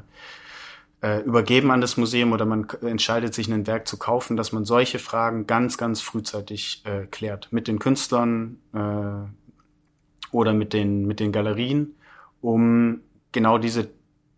äh, 1.02 1.22
übergeben 1.22 1.72
an 1.72 1.82
das 1.82 1.98
Museum 1.98 2.32
oder 2.32 2.46
man 2.46 2.68
entscheidet 2.82 3.34
sich, 3.34 3.48
ein 3.48 3.68
Werk 3.68 3.88
zu 3.88 3.98
kaufen, 3.98 4.38
dass 4.38 4.52
man 4.52 4.66
solche 4.66 5.00
Fragen 5.00 5.48
ganz, 5.48 5.78
ganz 5.78 6.02
frühzeitig 6.02 6.84
äh, 6.86 7.06
klärt. 7.08 7.48
Mit 7.52 7.68
den 7.68 7.80
Künstlern 7.80 8.58
äh, 8.74 10.36
oder 10.36 10.54
mit 10.54 10.74
den, 10.74 11.08
mit 11.08 11.20
den 11.20 11.32
Galerien, 11.32 11.96
um 12.40 13.02
genau 13.32 13.58
diese 13.58 13.90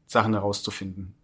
Sachen 0.08 0.34
herauszufinden. 0.34 1.15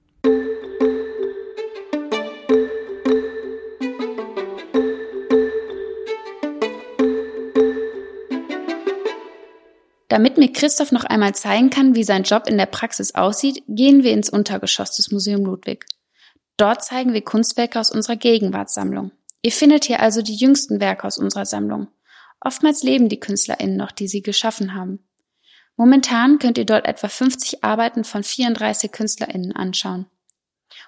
Damit 10.10 10.38
mir 10.38 10.52
Christoph 10.52 10.92
noch 10.92 11.04
einmal 11.04 11.36
zeigen 11.36 11.70
kann, 11.70 11.94
wie 11.96 12.04
sein 12.04 12.24
Job 12.24 12.48
in 12.48 12.58
der 12.58 12.66
Praxis 12.66 13.14
aussieht, 13.14 13.64
gehen 13.68 14.04
wir 14.04 14.12
ins 14.12 14.30
Untergeschoss 14.30 14.96
des 14.96 15.12
Museum 15.12 15.46
Ludwig. 15.46 15.86
Dort 16.58 16.84
zeigen 16.84 17.14
wir 17.14 17.22
Kunstwerke 17.22 17.80
aus 17.80 17.92
unserer 17.92 18.16
Gegenwartssammlung. 18.16 19.12
Ihr 19.44 19.52
findet 19.52 19.86
hier 19.86 20.02
also 20.02 20.22
die 20.22 20.36
jüngsten 20.36 20.82
Werke 20.82 21.06
aus 21.06 21.20
unserer 21.20 21.46
Sammlung. 21.46 21.88
Oftmals 22.42 22.84
leben 22.84 23.08
die 23.08 23.20
KünstlerInnen 23.20 23.78
noch, 23.78 23.92
die 23.92 24.08
sie 24.08 24.22
geschaffen 24.22 24.74
haben. 24.74 25.00
Momentan 25.78 26.40
könnt 26.40 26.58
ihr 26.58 26.66
dort 26.66 26.88
etwa 26.88 27.08
50 27.08 27.64
Arbeiten 27.64 28.04
von 28.04 28.24
34 28.24 28.92
KünstlerInnen 28.92 29.56
anschauen. 29.56 30.08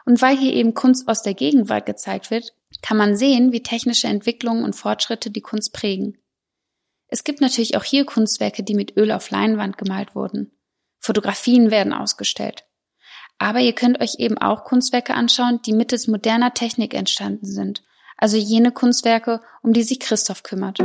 Und 0.06 0.22
weil 0.22 0.36
hier 0.36 0.54
eben 0.54 0.74
Kunst 0.74 1.08
aus 1.08 1.22
der 1.22 1.36
Gegenwart 1.36 1.86
gezeigt 1.86 2.32
wird, 2.32 2.54
kann 2.82 2.98
man 2.98 3.16
sehen, 3.16 3.52
wie 3.52 3.64
technische 3.64 4.08
Entwicklungen 4.08 4.64
und 4.64 4.76
Fortschritte 4.76 5.30
die 5.30 5.42
Kunst 5.42 5.74
prägen. 5.74 6.18
Es 7.13 7.26
gibt 7.26 7.41
natürlich 7.41 7.76
auch 7.76 7.84
hier 7.84 8.06
Kunstwerke, 8.06 8.63
die 8.63 8.74
mit 8.74 8.95
Öl 8.95 9.12
auf 9.12 9.32
Leinwand 9.32 9.78
gemalt 9.78 10.15
wurden. 10.15 10.54
Fotografien 10.97 11.69
werden 11.69 11.91
ausgestellt. 11.91 12.63
Aber 13.38 13.60
ihr 13.60 13.74
könnt 13.74 14.00
euch 14.00 14.15
eben 14.19 14.38
auch 14.38 14.63
Kunstwerke 14.63 15.13
anschauen, 15.13 15.60
die 15.65 15.74
mittels 15.74 16.08
moderner 16.08 16.54
Technik 16.54 16.93
entstanden 16.93 17.45
sind, 17.45 17.84
also 18.15 18.38
jene 18.38 18.71
Kunstwerke, 18.71 19.41
um 19.62 19.74
die 19.74 19.84
sich 19.84 20.00
Christoph 20.00 20.43
kümmert. 20.43 20.80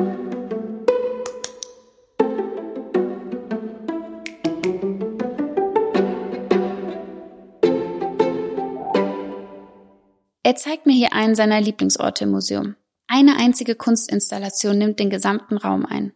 Er 10.43 10.57
zeigt 10.57 10.87
mir 10.87 10.95
hier 10.95 11.13
einen 11.13 11.37
seiner 11.37 11.61
Lieblingsorte 11.61 12.25
im 12.25 12.33
Museum. 12.33 12.75
Eine 13.09 13.37
einzige 13.37 13.75
Kunstinstallation 13.75 14.79
nimmt 14.79 14.99
den 14.99 15.11
gesamten 15.11 15.57
Raum 15.57 15.87
ein. 15.87 16.13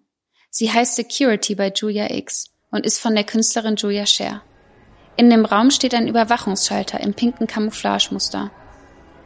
Sie 0.50 0.70
heißt 0.70 0.96
Security 0.96 1.54
bei 1.54 1.72
Julia 1.74 2.10
X 2.10 2.50
und 2.70 2.84
ist 2.84 2.98
von 2.98 3.14
der 3.14 3.24
Künstlerin 3.24 3.76
Julia 3.76 4.06
Scher. 4.06 4.42
In 5.16 5.30
dem 5.30 5.44
Raum 5.44 5.70
steht 5.70 5.94
ein 5.94 6.08
Überwachungsschalter 6.08 7.00
im 7.00 7.14
pinken 7.14 7.46
Camouflagemuster. 7.46 8.50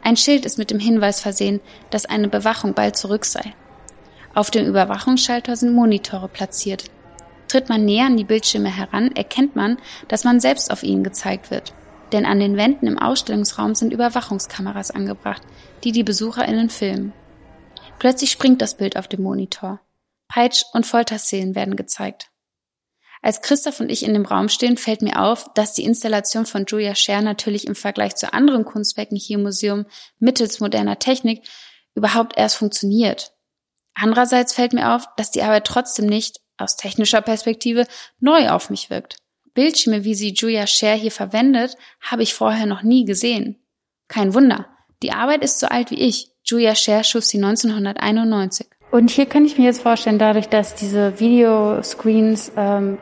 Ein 0.03 0.17
Schild 0.17 0.45
ist 0.45 0.57
mit 0.57 0.69
dem 0.69 0.79
Hinweis 0.79 1.21
versehen, 1.21 1.59
dass 1.89 2.05
eine 2.05 2.27
Bewachung 2.27 2.73
bald 2.73 2.95
zurück 2.95 3.25
sei. 3.25 3.55
Auf 4.33 4.51
dem 4.51 4.67
Überwachungsschalter 4.67 5.55
sind 5.55 5.73
Monitore 5.73 6.27
platziert. 6.27 6.85
Tritt 7.47 7.69
man 7.69 7.85
näher 7.85 8.05
an 8.05 8.17
die 8.17 8.23
Bildschirme 8.23 8.69
heran, 8.69 9.11
erkennt 9.15 9.55
man, 9.55 9.77
dass 10.07 10.23
man 10.23 10.39
selbst 10.39 10.71
auf 10.71 10.83
ihnen 10.83 11.03
gezeigt 11.03 11.49
wird 11.51 11.73
denn 12.11 12.25
an 12.25 12.39
den 12.39 12.57
Wänden 12.57 12.87
im 12.87 12.97
Ausstellungsraum 12.97 13.75
sind 13.75 13.91
Überwachungskameras 13.91 14.91
angebracht, 14.91 15.41
die 15.83 15.91
die 15.91 16.03
BesucherInnen 16.03 16.69
filmen. 16.69 17.13
Plötzlich 17.99 18.31
springt 18.31 18.61
das 18.61 18.75
Bild 18.75 18.97
auf 18.97 19.07
dem 19.07 19.23
Monitor. 19.23 19.79
Peitsch- 20.27 20.65
und 20.73 20.85
Folterszenen 20.85 21.55
werden 21.55 21.75
gezeigt. 21.75 22.29
Als 23.21 23.41
Christoph 23.41 23.79
und 23.79 23.89
ich 23.89 24.03
in 24.03 24.13
dem 24.13 24.25
Raum 24.25 24.49
stehen, 24.49 24.77
fällt 24.77 25.01
mir 25.01 25.19
auf, 25.19 25.51
dass 25.55 25.73
die 25.73 25.83
Installation 25.83 26.45
von 26.45 26.65
Julia 26.67 26.93
Scher 26.93 27.21
natürlich 27.21 27.65
im 27.65 27.73
Vergleich 27.73 28.15
zu 28.15 28.31
anderen 28.33 28.65
Kunstwerken 28.65 29.17
hier 29.17 29.37
im 29.37 29.43
Museum 29.43 29.85
mittels 30.19 30.59
moderner 30.59 30.99
Technik 30.99 31.41
überhaupt 31.95 32.37
erst 32.37 32.57
funktioniert. 32.57 33.33
Andererseits 33.95 34.53
fällt 34.53 34.73
mir 34.73 34.93
auf, 34.93 35.07
dass 35.17 35.31
die 35.31 35.41
Arbeit 35.41 35.65
trotzdem 35.65 36.05
nicht, 36.05 36.41
aus 36.57 36.75
technischer 36.75 37.21
Perspektive, 37.21 37.87
neu 38.19 38.49
auf 38.49 38.69
mich 38.69 38.89
wirkt. 38.89 39.17
Bildschirme, 39.55 40.03
wie 40.03 40.13
sie 40.13 40.33
Julia 40.33 40.67
Scher 40.67 40.93
hier 40.93 41.11
verwendet, 41.11 41.77
habe 42.01 42.21
ich 42.21 42.33
vorher 42.33 42.67
noch 42.67 42.83
nie 42.83 43.05
gesehen. 43.05 43.65
Kein 44.07 44.33
Wunder. 44.33 44.67
Die 45.01 45.13
Arbeit 45.13 45.43
ist 45.43 45.59
so 45.59 45.67
alt 45.67 45.89
wie 45.89 45.99
ich. 45.99 46.34
Julia 46.45 46.75
Scher 46.75 47.03
schuf 47.03 47.23
sie 47.23 47.37
1991. 47.37 48.67
Und 48.91 49.09
hier 49.09 49.25
könnte 49.25 49.47
ich 49.47 49.57
mir 49.57 49.65
jetzt 49.65 49.81
vorstellen, 49.81 50.19
dadurch, 50.19 50.47
dass 50.47 50.75
diese 50.75 51.19
Videoscreens 51.19 52.51
ähm, 52.55 52.99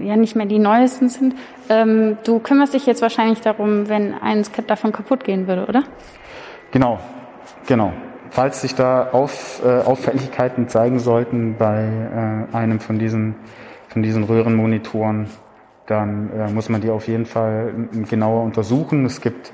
ja 0.00 0.16
nicht 0.16 0.36
mehr 0.36 0.46
die 0.46 0.60
neuesten 0.60 1.08
sind, 1.08 1.34
ähm, 1.68 2.18
du 2.22 2.38
kümmerst 2.38 2.72
dich 2.72 2.86
jetzt 2.86 3.02
wahrscheinlich 3.02 3.40
darum, 3.40 3.88
wenn 3.88 4.14
eins 4.14 4.50
davon 4.68 4.92
kaputt 4.92 5.24
gehen 5.24 5.48
würde, 5.48 5.66
oder? 5.66 5.82
Genau, 6.70 7.00
genau. 7.66 7.92
Falls 8.30 8.60
sich 8.60 8.76
da 8.76 9.10
Auf, 9.10 9.60
äh, 9.64 9.80
Auffälligkeiten 9.80 10.68
zeigen 10.68 11.00
sollten 11.00 11.56
bei 11.58 12.46
äh, 12.52 12.56
einem 12.56 12.78
von 12.78 12.98
diesen, 12.98 13.34
von 13.88 14.04
diesen 14.04 14.22
Röhrenmonitoren, 14.22 15.26
dann 15.86 16.30
äh, 16.30 16.48
muss 16.50 16.68
man 16.68 16.80
die 16.80 16.90
auf 16.90 17.08
jeden 17.08 17.26
Fall 17.26 17.74
genauer 18.08 18.44
untersuchen. 18.44 19.04
Es 19.04 19.20
gibt 19.20 19.52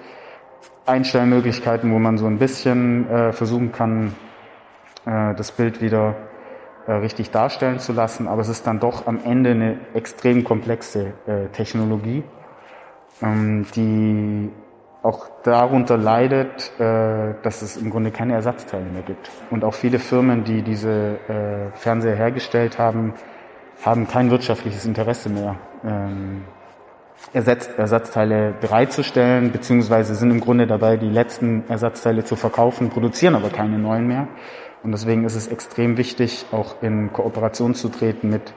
Einstellmöglichkeiten, 0.88 1.92
wo 1.92 1.98
man 1.98 2.18
so 2.18 2.26
ein 2.26 2.38
bisschen 2.38 3.08
äh, 3.10 3.32
versuchen 3.32 3.72
kann, 3.72 4.14
äh, 5.06 5.34
das 5.34 5.52
Bild 5.52 5.80
wieder 5.80 6.16
äh, 6.86 6.92
richtig 6.92 7.30
darstellen 7.30 7.78
zu 7.78 7.92
lassen, 7.92 8.26
aber 8.26 8.40
es 8.40 8.48
ist 8.48 8.66
dann 8.66 8.80
doch 8.80 9.06
am 9.06 9.20
Ende 9.22 9.50
eine 9.50 9.76
extrem 9.94 10.44
komplexe 10.44 11.12
äh, 11.26 11.48
Technologie, 11.52 12.24
ähm, 13.22 13.66
die 13.74 14.50
auch 15.02 15.28
darunter 15.42 15.96
leidet, 15.96 16.72
äh, 16.78 17.34
dass 17.42 17.62
es 17.62 17.76
im 17.76 17.90
Grunde 17.90 18.10
keine 18.10 18.34
Ersatzteile 18.34 18.86
mehr 18.86 19.02
gibt. 19.02 19.30
Und 19.50 19.64
auch 19.64 19.74
viele 19.74 19.98
Firmen, 19.98 20.44
die 20.44 20.62
diese 20.62 21.18
äh, 21.28 21.76
Fernseher 21.76 22.16
hergestellt 22.16 22.78
haben, 22.78 23.14
haben 23.84 24.08
kein 24.08 24.30
wirtschaftliches 24.30 24.84
Interesse 24.86 25.28
mehr, 25.28 25.56
ähm, 25.84 26.44
Ersatz, 27.32 27.68
Ersatzteile 27.76 28.54
bereitzustellen, 28.60 29.52
beziehungsweise 29.52 30.14
sind 30.14 30.30
im 30.30 30.40
Grunde 30.40 30.66
dabei, 30.66 30.96
die 30.96 31.10
letzten 31.10 31.64
Ersatzteile 31.68 32.24
zu 32.24 32.36
verkaufen, 32.36 32.88
produzieren 32.90 33.34
aber 33.34 33.50
keine 33.50 33.78
neuen 33.78 34.06
mehr. 34.06 34.28
Und 34.82 34.92
deswegen 34.92 35.24
ist 35.24 35.34
es 35.34 35.48
extrem 35.48 35.96
wichtig, 35.96 36.46
auch 36.52 36.82
in 36.82 37.12
Kooperation 37.12 37.74
zu 37.74 37.88
treten 37.88 38.30
mit 38.30 38.54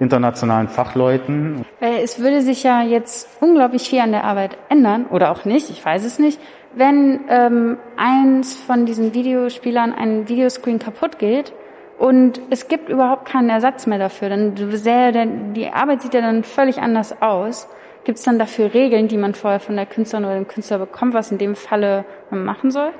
internationalen 0.00 0.68
Fachleuten. 0.68 1.64
Es 1.80 2.20
würde 2.20 2.42
sich 2.42 2.62
ja 2.62 2.82
jetzt 2.82 3.28
unglaublich 3.40 3.88
viel 3.88 4.00
an 4.00 4.12
der 4.12 4.24
Arbeit 4.24 4.56
ändern, 4.68 5.06
oder 5.06 5.30
auch 5.30 5.44
nicht, 5.44 5.70
ich 5.70 5.84
weiß 5.84 6.04
es 6.04 6.18
nicht, 6.18 6.40
wenn 6.74 7.20
ähm, 7.28 7.78
eins 7.96 8.54
von 8.54 8.86
diesen 8.86 9.14
Videospielern 9.14 9.92
ein 9.92 10.28
Videoscreen 10.28 10.78
kaputt 10.78 11.18
geht 11.18 11.52
und 11.98 12.40
es 12.50 12.68
gibt 12.68 12.88
überhaupt 12.88 13.24
keinen 13.24 13.50
Ersatz 13.50 13.86
mehr 13.86 13.98
dafür. 13.98 14.28
Dann 14.28 14.54
denn, 14.54 15.54
die 15.54 15.68
Arbeit 15.68 16.02
sieht 16.02 16.14
ja 16.14 16.20
dann 16.20 16.44
völlig 16.44 16.80
anders 16.80 17.20
aus. 17.20 17.68
Gibt 18.08 18.20
es 18.20 18.24
dann 18.24 18.38
dafür 18.38 18.72
Regeln, 18.72 19.06
die 19.06 19.18
man 19.18 19.34
vorher 19.34 19.60
von 19.60 19.76
der 19.76 19.84
Künstlerin 19.84 20.24
oder 20.24 20.34
dem 20.34 20.48
Künstler 20.48 20.78
bekommt, 20.78 21.12
was 21.12 21.30
in 21.30 21.36
dem 21.36 21.54
Falle 21.54 22.06
man 22.30 22.42
machen 22.42 22.70
soll? 22.70 22.90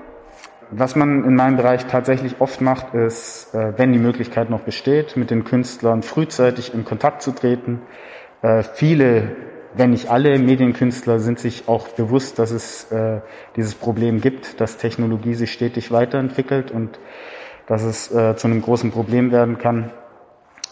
Was 0.71 0.97
man 0.97 1.25
in 1.25 1.35
meinem 1.35 1.57
Bereich 1.57 1.87
tatsächlich 1.87 2.43
oft 2.43 2.61
macht, 2.61 2.93
ist, 2.93 3.55
äh, 3.55 3.73
wenn 3.79 3.95
die 3.95 3.99
Möglichkeit 3.99 4.51
noch 4.51 4.61
besteht, 4.61 5.17
mit 5.17 5.31
den 5.31 5.45
Künstlern 5.45 6.03
frühzeitig 6.03 6.75
in 6.75 6.85
Kontakt 6.85 7.23
zu 7.23 7.33
treten. 7.33 7.81
Äh, 8.43 8.63
viele, 8.63 9.35
wenn 9.73 9.93
nicht 9.93 10.11
alle 10.11 10.39
Medienkünstler 10.39 11.21
sind 11.21 11.39
sich 11.39 11.69
auch 11.69 11.89
bewusst, 11.89 12.39
dass 12.39 12.51
es 12.51 12.93
äh, 12.93 13.23
dieses 13.57 13.77
Problem 13.77 14.21
gibt, 14.21 14.61
dass 14.61 14.77
Technologie 14.77 15.33
sich 15.33 15.53
stetig 15.53 15.91
weiterentwickelt 15.91 16.71
und 16.71 17.01
dass 17.67 17.83
es 17.83 18.09
zu 18.09 18.47
einem 18.47 18.61
großen 18.61 18.91
Problem 18.91 19.33
werden 19.33 19.57
kann. 19.57 19.91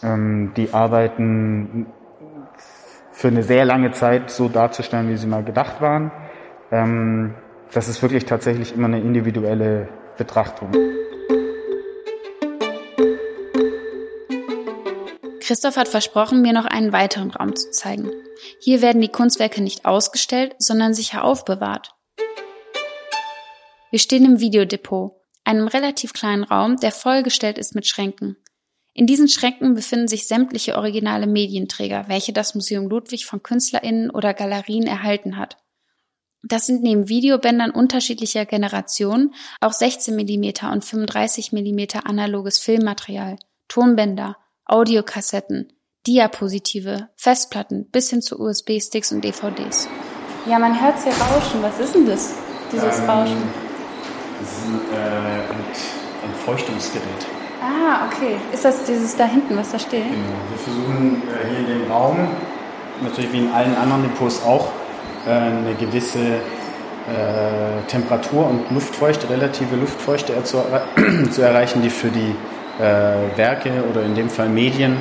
Ähm, 0.03 0.51
die 0.55 0.73
Arbeiten 0.73 1.87
für 3.17 3.29
eine 3.29 3.41
sehr 3.41 3.65
lange 3.65 3.91
Zeit 3.93 4.29
so 4.29 4.47
darzustellen, 4.47 5.09
wie 5.09 5.17
sie 5.17 5.25
mal 5.25 5.43
gedacht 5.43 5.81
waren. 5.81 6.11
Ähm, 6.71 7.33
das 7.73 7.87
ist 7.87 8.03
wirklich 8.03 8.25
tatsächlich 8.25 8.75
immer 8.75 8.85
eine 8.85 9.01
individuelle 9.01 9.89
Betrachtung. 10.19 10.71
Christoph 15.41 15.77
hat 15.77 15.87
versprochen, 15.87 16.43
mir 16.43 16.53
noch 16.53 16.65
einen 16.65 16.93
weiteren 16.93 17.31
Raum 17.31 17.55
zu 17.55 17.71
zeigen. 17.71 18.11
Hier 18.59 18.83
werden 18.83 19.01
die 19.01 19.11
Kunstwerke 19.11 19.63
nicht 19.63 19.85
ausgestellt, 19.85 20.53
sondern 20.59 20.93
sicher 20.93 21.23
aufbewahrt. 21.23 21.95
Wir 23.89 23.99
stehen 23.99 24.25
im 24.25 24.39
Videodepot, 24.39 25.13
einem 25.43 25.67
relativ 25.67 26.13
kleinen 26.13 26.43
Raum, 26.43 26.75
der 26.75 26.91
vollgestellt 26.91 27.57
ist 27.57 27.73
mit 27.73 27.87
Schränken. 27.87 28.37
In 28.97 29.05
diesen 29.05 29.29
Schränken 29.29 29.75
befinden 29.75 30.07
sich 30.07 30.25
sämtliche 30.25 30.75
originale 30.75 31.27
Medienträger, 31.27 32.05
welche 32.07 32.33
das 32.33 32.55
Museum 32.55 32.89
Ludwig 32.89 33.27
von 33.27 33.43
KünstlerInnen 33.43 34.09
oder 34.09 34.33
Galerien 34.33 34.87
erhalten 34.87 35.37
hat. 35.37 35.57
Das 36.41 36.65
sind 36.65 36.81
neben 36.81 37.07
Videobändern 37.07 37.69
unterschiedlicher 37.69 38.47
Generationen 38.47 39.35
auch 39.61 39.73
16 39.73 40.15
mm 40.15 40.71
und 40.71 40.83
35 40.83 41.51
mm 41.51 41.99
analoges 42.05 42.57
Filmmaterial, 42.57 43.37
Tonbänder, 43.67 44.35
Audiokassetten, 44.65 45.73
Diapositive, 46.07 47.09
Festplatten 47.17 47.91
bis 47.91 48.09
hin 48.09 48.23
zu 48.23 48.39
USB-Sticks 48.39 49.11
und 49.11 49.23
DVDs. 49.23 49.87
Ja, 50.49 50.57
man 50.57 50.81
hört 50.81 51.03
hier 51.03 51.13
rauschen. 51.13 51.61
Was 51.61 51.79
ist 51.79 51.93
denn 51.93 52.07
das, 52.07 52.33
dieses 52.71 52.97
ähm, 52.97 53.09
Rauschen? 53.09 53.43
Das 54.39 54.51
ist 54.51 54.65
ein, 54.65 54.79
äh, 54.91 55.41
ein 56.25 56.35
Feuchtungsgerät. 56.43 57.36
Ah, 57.61 58.05
okay. 58.07 58.37
Ist 58.51 58.65
das 58.65 58.83
dieses 58.83 59.15
da 59.15 59.25
hinten, 59.25 59.57
was 59.57 59.71
da 59.71 59.79
steht? 59.79 60.03
Genau. 60.03 60.17
Wir 60.49 60.57
versuchen 60.57 61.23
äh, 61.27 61.49
hier 61.49 61.59
in 61.59 61.81
dem 61.81 61.91
Raum, 61.91 62.17
natürlich 63.01 63.31
wie 63.33 63.39
in 63.39 63.51
allen 63.51 63.75
anderen 63.75 64.03
Depots 64.03 64.43
auch, 64.43 64.67
äh, 65.25 65.31
eine 65.31 65.73
gewisse 65.79 66.19
äh, 66.19 67.81
Temperatur 67.87 68.47
und 68.47 68.71
Luftfeuchte, 68.71 69.29
relative 69.29 69.75
Luftfeuchte 69.75 70.33
zu, 70.43 70.63
zu 71.31 71.41
erreichen, 71.41 71.81
die 71.81 71.89
für 71.89 72.09
die 72.09 72.35
äh, 72.79 73.37
Werke 73.37 73.83
oder 73.89 74.03
in 74.03 74.13
dem 74.13 74.29
Fall 74.29 74.49
Medien 74.49 74.97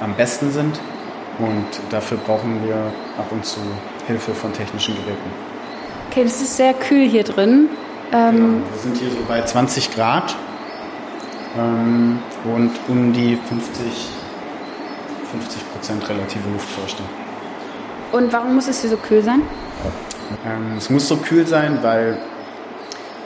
am 0.00 0.14
besten 0.14 0.50
sind. 0.50 0.78
Und 1.38 1.66
dafür 1.90 2.18
brauchen 2.18 2.66
wir 2.66 2.76
ab 3.18 3.26
und 3.30 3.44
zu 3.44 3.60
Hilfe 4.06 4.34
von 4.34 4.52
technischen 4.52 4.94
Geräten. 4.94 5.30
Okay, 6.10 6.24
das 6.24 6.40
ist 6.40 6.56
sehr 6.56 6.72
kühl 6.72 7.08
hier 7.08 7.24
drin. 7.24 7.68
Ähm, 8.12 8.36
genau. 8.36 8.48
Wir 8.72 8.80
sind 8.82 8.96
hier 8.96 9.10
so 9.10 9.18
bei 9.28 9.42
20 9.42 9.94
Grad 9.94 10.34
ähm, 11.58 12.18
und 12.44 12.70
um 12.88 13.12
die 13.12 13.36
50, 13.36 13.84
50 15.32 15.72
Prozent 15.72 16.08
relative 16.08 16.48
Luftfeuchte. 16.52 17.02
Und 18.12 18.32
warum 18.32 18.54
muss 18.54 18.68
es 18.68 18.80
hier 18.80 18.90
so 18.90 18.96
kühl 18.96 19.22
sein? 19.22 19.42
Ähm, 20.44 20.74
es 20.76 20.90
muss 20.90 21.08
so 21.08 21.16
kühl 21.16 21.46
sein, 21.46 21.78
weil 21.82 22.18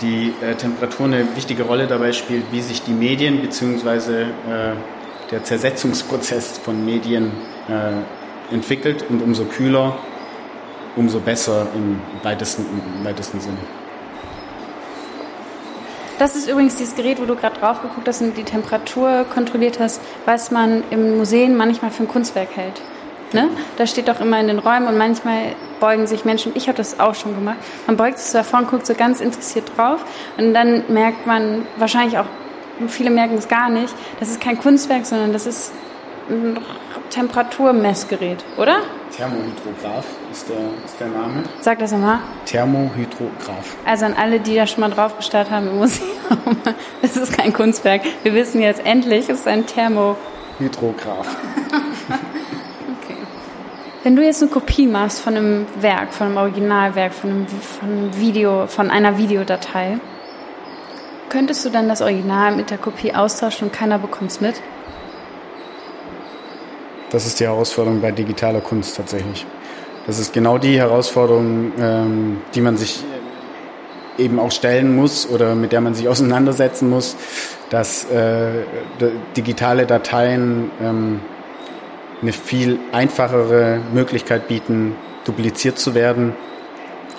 die 0.01 0.35
äh, 0.41 0.55
Temperatur 0.55 1.07
eine 1.07 1.37
wichtige 1.37 1.65
Rolle 1.65 1.87
dabei 1.87 2.13
spielt, 2.13 2.45
wie 2.53 2.61
sich 2.61 2.83
die 2.83 2.93
Medien 2.93 3.41
bzw. 3.41 4.23
Äh, 4.23 4.27
der 5.31 5.45
Zersetzungsprozess 5.45 6.59
von 6.59 6.85
Medien 6.85 7.31
äh, 7.69 8.55
entwickelt 8.55 9.05
und 9.09 9.23
umso 9.23 9.45
kühler, 9.45 9.97
umso 10.97 11.21
besser 11.21 11.69
im 11.75 12.01
weitesten, 12.23 12.65
im 12.99 13.05
weitesten 13.05 13.41
Sinne. 13.41 13.59
Das 16.21 16.37
ist 16.37 16.51
übrigens 16.51 16.77
dieses 16.77 16.95
Gerät, 16.95 17.19
wo 17.19 17.25
du 17.25 17.35
gerade 17.35 17.59
drauf 17.59 17.81
geguckt 17.81 18.07
hast 18.07 18.21
und 18.21 18.37
die 18.37 18.43
Temperatur 18.43 19.25
kontrolliert 19.33 19.81
hast, 19.81 20.03
was 20.27 20.51
man 20.51 20.85
im 20.91 21.17
Museum 21.17 21.57
manchmal 21.57 21.91
für 21.91 22.03
ein 22.03 22.09
Kunstwerk 22.09 22.55
hält. 22.57 22.83
Ne? 23.33 23.49
Da 23.79 23.87
steht 23.87 24.07
doch 24.07 24.21
immer 24.21 24.39
in 24.39 24.47
den 24.47 24.59
Räumen 24.59 24.87
und 24.87 24.99
manchmal 24.99 25.55
beugen 25.81 26.07
sich 26.07 26.27
Menschen, 26.27 26.53
ich 26.55 26.69
habe 26.69 26.77
das 26.77 27.01
auch 27.01 27.15
schon 27.15 27.35
gemacht, 27.35 27.57
man 27.87 27.97
beugt 27.97 28.19
sich 28.19 28.33
so 28.33 28.37
davor 28.37 28.59
und 28.59 28.69
guckt 28.69 28.85
so 28.85 28.93
ganz 28.93 29.23
interessiert 29.23 29.73
drauf 29.75 30.05
und 30.37 30.53
dann 30.53 30.85
merkt 30.89 31.27
man 31.27 31.67
wahrscheinlich 31.79 32.19
auch, 32.19 32.27
viele 32.89 33.09
merken 33.09 33.39
es 33.39 33.49
gar 33.49 33.71
nicht, 33.71 33.95
das 34.19 34.29
ist 34.29 34.43
kein 34.43 34.59
Kunstwerk, 34.59 35.07
sondern 35.07 35.33
das 35.33 35.47
ist 35.47 35.73
ein 36.29 36.59
Temperaturmessgerät, 37.09 38.45
oder? 38.59 38.83
Thermohydrograph 39.17 40.07
ist 40.31 40.49
der, 40.49 40.57
ist 40.85 40.99
der 41.01 41.09
Name. 41.09 41.43
Sag 41.61 41.79
das 41.79 41.93
nochmal. 41.93 42.21
Thermohydrograph. 42.47 43.77
Also 43.85 44.07
an 44.07 44.15
alle, 44.15 44.41
die 44.41 44.55
da 44.55 44.67
schon 44.67 44.81
mal 44.81 44.91
drauf 44.91 45.17
gestartet 45.17 45.53
haben 45.53 45.69
im 45.69 45.79
Museum, 45.79 46.09
das 47.03 47.17
ist 47.17 47.37
kein 47.37 47.53
Kunstwerk. 47.53 48.03
Wir 48.23 48.35
wissen 48.35 48.61
jetzt 48.61 48.85
endlich, 48.85 49.29
es 49.29 49.41
ist 49.41 49.49
ein 49.49 49.67
Thermohydrograph. 49.67 51.27
Wenn 54.03 54.17
du 54.17 54.25
jetzt 54.25 54.41
eine 54.41 54.51
Kopie 54.51 54.87
machst 54.87 55.21
von 55.21 55.37
einem 55.37 55.67
Werk, 55.81 56.15
von 56.15 56.29
einem 56.29 56.39
Originalwerk, 56.39 57.13
von 57.13 57.31
einem, 57.31 57.47
von 57.47 57.89
einem 57.89 58.17
Video, 58.19 58.67
von 58.67 58.91
einer 58.91 59.19
Videodatei, 59.19 59.99
könntest 61.29 61.67
du 61.67 61.69
dann 61.69 61.89
das 61.89 62.01
Original 62.01 62.57
mit 62.57 62.71
der 62.71 62.79
Kopie 62.79 63.15
austauschen 63.15 63.69
und 63.69 63.75
keiner 63.75 63.99
bekommt 63.99 64.31
es 64.31 64.41
mit? 64.41 64.55
Das 67.11 67.27
ist 67.27 67.41
die 67.41 67.45
Herausforderung 67.45 68.01
bei 68.01 68.13
digitaler 68.13 68.61
Kunst 68.61 68.97
tatsächlich. 68.97 69.47
Das 70.07 70.19
ist 70.19 70.33
genau 70.33 70.59
die 70.59 70.79
Herausforderung, 70.79 71.73
ähm, 71.79 72.39
die 72.55 72.61
man 72.61 72.77
sich 72.77 73.05
eben 74.19 74.39
auch 74.39 74.53
stellen 74.53 74.95
muss 74.95 75.29
oder 75.29 75.55
mit 75.55 75.73
der 75.73 75.81
man 75.81 75.95
sich 75.95 76.09
auseinandersetzen 76.09 76.89
muss, 76.89 77.17
dass 77.71 78.05
äh, 78.11 78.65
digitale 79.37 79.87
Dateien 79.87 80.71
ähm, 80.81 81.21
eine 82.23 82.33
viel 82.33 82.79
einfachere 82.93 83.81
Möglichkeit 83.93 84.49
bieten, 84.49 84.95
dupliziert 85.25 85.79
zu 85.79 85.95
werden, 85.95 86.35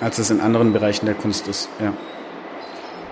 als 0.00 0.18
es 0.18 0.30
in 0.30 0.40
anderen 0.40 0.72
Bereichen 0.72 1.06
der 1.06 1.14
Kunst 1.14 1.48
ist. 1.48 1.68
Ja. 1.80 1.92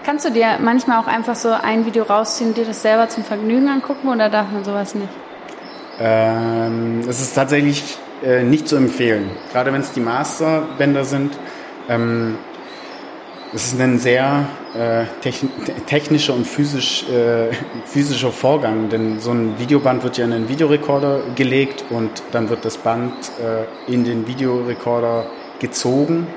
Kannst 0.04 0.24
du 0.24 0.30
dir 0.30 0.58
manchmal 0.60 1.00
auch 1.00 1.06
einfach 1.06 1.34
so 1.36 1.50
ein 1.50 1.84
Video 1.84 2.04
rausziehen, 2.04 2.54
dir 2.54 2.64
das 2.64 2.82
selber 2.82 3.08
zum 3.08 3.24
Vergnügen 3.24 3.68
angucken 3.68 4.08
oder 4.08 4.30
darf 4.30 4.50
man 4.50 4.64
sowas 4.64 4.94
nicht? 4.94 5.10
Ähm, 6.02 7.00
es 7.06 7.20
ist 7.20 7.34
tatsächlich 7.34 7.98
äh, 8.24 8.42
nicht 8.42 8.66
zu 8.66 8.76
empfehlen, 8.76 9.30
gerade 9.52 9.70
wenn 9.70 9.82
es 9.82 9.92
die 9.92 10.00
Masterbänder 10.00 11.04
sind. 11.04 11.38
Ähm, 11.90 12.38
es 13.52 13.72
ist 13.72 13.80
ein 13.80 13.98
sehr 13.98 14.46
äh, 14.74 15.04
technischer 15.86 16.34
und 16.34 16.46
physisch, 16.46 17.04
äh, 17.10 17.52
physischer 17.84 18.30
Vorgang, 18.30 18.88
denn 18.88 19.20
so 19.20 19.32
ein 19.32 19.58
Videoband 19.58 20.02
wird 20.02 20.16
ja 20.16 20.24
in 20.24 20.32
einen 20.32 20.48
Videorekorder 20.48 21.20
gelegt 21.34 21.84
und 21.90 22.22
dann 22.30 22.48
wird 22.48 22.64
das 22.64 22.78
Band 22.78 23.12
äh, 23.38 23.92
in 23.92 24.04
den 24.04 24.26
Videorekorder 24.26 25.26
gezogen. 25.58 26.28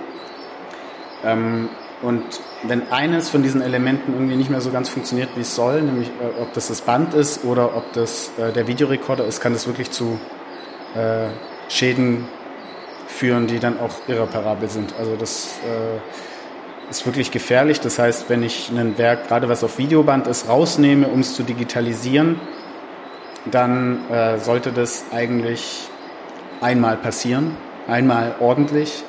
Ähm, 1.24 1.70
und 2.04 2.24
wenn 2.64 2.92
eines 2.92 3.30
von 3.30 3.44
diesen 3.44 3.62
Elementen 3.62 4.14
irgendwie 4.14 4.36
nicht 4.36 4.50
mehr 4.50 4.60
so 4.60 4.72
ganz 4.72 4.90
funktioniert, 4.90 5.30
wie 5.36 5.42
es 5.42 5.56
soll, 5.56 5.82
nämlich 5.82 6.10
äh, 6.10 6.42
ob 6.42 6.54
das 6.54 6.68
das 6.68 6.82
Band 6.82 7.14
ist 7.14 7.46
oder 7.46 7.78
ob 7.78 7.94
das 7.94 8.32
äh, 8.38 8.52
der 8.52 8.68
Videorekorder 8.68 9.26
ist, 9.26 9.40
kann 9.40 9.54
das 9.54 9.68
wirklich 9.68 9.90
zu 9.90 10.20
äh, 10.96 11.30
Schäden 11.70 12.28
führen, 13.08 13.48
die 13.48 13.60
dann 13.60 13.80
auch 13.80 13.96
irreparabel 14.08 14.70
sind. 14.70 14.94
Also 15.00 15.16
das 15.16 15.56
äh, 15.66 16.90
ist 16.90 17.06
wirklich 17.06 17.32
gefährlich. 17.32 17.80
Das 17.80 18.00
heißt, 18.00 18.30
wenn 18.30 18.44
ich 18.44 18.70
ein 18.70 18.98
Werk, 18.98 19.30
gerade 19.30 19.48
was 19.48 19.64
auf 19.64 19.78
Videoband 19.78 20.28
ist, 20.28 20.50
rausnehme, 20.50 21.08
um 21.08 21.22
es 21.22 21.36
zu 21.36 21.44
digitalisieren, 21.44 22.38
dann 23.50 24.10
äh, 24.10 24.40
sollte 24.40 24.74
das 24.74 25.06
eigentlich 25.14 25.88
einmal 26.60 26.98
passieren, 26.98 27.56
einmal 27.88 28.36
ordentlich 28.42 29.06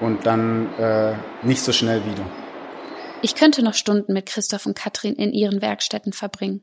und 0.00 0.26
dann 0.26 0.72
äh, 0.78 1.14
nicht 1.42 1.62
so 1.62 1.72
schnell 1.72 2.04
wieder. 2.04 2.24
Ich 3.22 3.34
könnte 3.34 3.62
noch 3.62 3.74
Stunden 3.74 4.12
mit 4.12 4.26
Christoph 4.26 4.66
und 4.66 4.76
Katrin 4.76 5.14
in 5.14 5.32
ihren 5.32 5.60
Werkstätten 5.60 6.12
verbringen. 6.12 6.62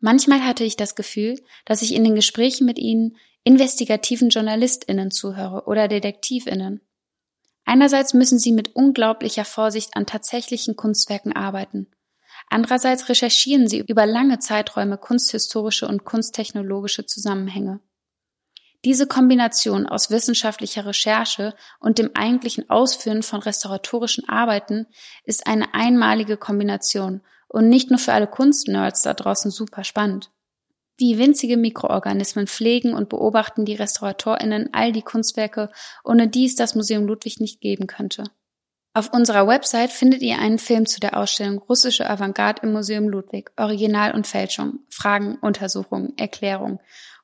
Manchmal 0.00 0.44
hatte 0.44 0.64
ich 0.64 0.76
das 0.76 0.94
Gefühl, 0.94 1.40
dass 1.64 1.82
ich 1.82 1.94
in 1.94 2.04
den 2.04 2.14
Gesprächen 2.14 2.66
mit 2.66 2.78
ihnen 2.78 3.16
investigativen 3.44 4.28
JournalistInnen 4.28 5.10
zuhöre 5.10 5.64
oder 5.66 5.88
DetektivInnen. 5.88 6.80
Einerseits 7.64 8.12
müssen 8.12 8.38
sie 8.38 8.52
mit 8.52 8.74
unglaublicher 8.74 9.44
Vorsicht 9.44 9.96
an 9.96 10.06
tatsächlichen 10.06 10.76
Kunstwerken 10.76 11.32
arbeiten. 11.32 11.88
Andererseits 12.48 13.08
recherchieren 13.08 13.68
sie 13.68 13.78
über 13.78 14.04
lange 14.04 14.38
Zeiträume 14.38 14.98
kunsthistorische 14.98 15.88
und 15.88 16.04
kunsttechnologische 16.04 17.06
Zusammenhänge. 17.06 17.80
Diese 18.84 19.06
Kombination 19.06 19.86
aus 19.86 20.10
wissenschaftlicher 20.10 20.86
Recherche 20.86 21.54
und 21.78 21.98
dem 21.98 22.10
eigentlichen 22.14 22.68
Ausführen 22.68 23.22
von 23.22 23.40
restauratorischen 23.40 24.28
Arbeiten 24.28 24.86
ist 25.24 25.46
eine 25.46 25.72
einmalige 25.72 26.36
Kombination 26.36 27.20
und 27.48 27.68
nicht 27.68 27.90
nur 27.90 28.00
für 28.00 28.12
alle 28.12 28.26
Kunstnerds 28.26 29.02
da 29.02 29.14
draußen 29.14 29.52
super 29.52 29.84
spannend. 29.84 30.30
Wie 30.98 31.18
winzige 31.18 31.56
Mikroorganismen 31.56 32.46
pflegen 32.46 32.94
und 32.94 33.08
beobachten 33.08 33.64
die 33.64 33.74
RestauratorInnen 33.74 34.70
all 34.72 34.92
die 34.92 35.02
Kunstwerke, 35.02 35.70
ohne 36.04 36.28
die 36.28 36.46
es 36.46 36.56
das 36.56 36.74
Museum 36.74 37.06
Ludwig 37.06 37.40
nicht 37.40 37.60
geben 37.60 37.86
könnte. 37.86 38.24
Auf 38.94 39.12
unserer 39.14 39.46
Website 39.46 39.90
findet 39.90 40.20
ihr 40.20 40.38
einen 40.38 40.58
Film 40.58 40.84
zu 40.84 41.00
der 41.00 41.16
Ausstellung 41.16 41.58
Russische 41.58 42.08
Avantgarde 42.10 42.62
im 42.62 42.72
Museum 42.72 43.08
Ludwig, 43.08 43.50
Original 43.56 44.12
und 44.14 44.26
Fälschung, 44.26 44.80
Fragen, 44.90 45.38
Untersuchungen, 45.40 46.12
Erklärung, 46.18 46.78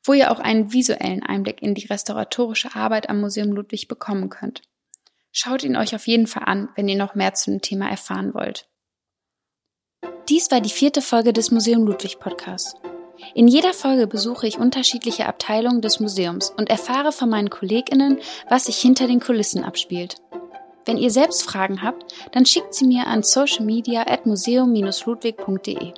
wo 0.05 0.13
ihr 0.13 0.31
auch 0.31 0.39
einen 0.39 0.73
visuellen 0.73 1.23
Einblick 1.23 1.63
in 1.63 1.75
die 1.75 1.87
restauratorische 1.87 2.75
Arbeit 2.75 3.09
am 3.09 3.21
Museum 3.21 3.53
Ludwig 3.53 3.89
bekommen 3.89 4.29
könnt. 4.29 4.63
Schaut 5.33 5.63
ihn 5.63 5.77
euch 5.77 5.95
auf 5.95 6.07
jeden 6.07 6.27
Fall 6.27 6.45
an, 6.47 6.69
wenn 6.75 6.89
ihr 6.89 6.97
noch 6.97 7.15
mehr 7.15 7.35
zu 7.35 7.51
dem 7.51 7.61
Thema 7.61 7.89
erfahren 7.89 8.35
wollt. 8.35 8.69
Dies 10.29 10.51
war 10.51 10.61
die 10.61 10.71
vierte 10.71 11.03
Folge 11.03 11.33
des 11.33 11.51
Museum 11.51 11.87
Ludwig 11.87 12.19
Podcasts. 12.21 12.75
In 13.35 13.49
jeder 13.49 13.73
Folge 13.73 14.07
besuche 14.07 14.47
ich 14.47 14.59
unterschiedliche 14.59 15.27
Abteilungen 15.27 15.81
des 15.81 16.01
Museums 16.01 16.51
und 16.51 16.71
erfahre 16.71 17.13
von 17.13 17.29
meinen 17.29 17.51
KollegInnen, 17.51 18.19
was 18.49 18.67
sich 18.67 18.79
hinter 18.79 19.07
den 19.07 19.21
Kulissen 19.21 19.65
abspielt. 19.65 20.17
Wenn 20.85 20.97
ihr 20.97 21.11
selbst 21.11 21.43
Fragen 21.43 21.83
habt, 21.83 22.15
dann 22.33 22.47
schickt 22.47 22.75
sie 22.75 22.87
mir 22.87 23.07
an 23.07 23.23
socialmedia 23.23 24.07
at 24.07 24.25
museum-ludwig.de. 24.25 25.93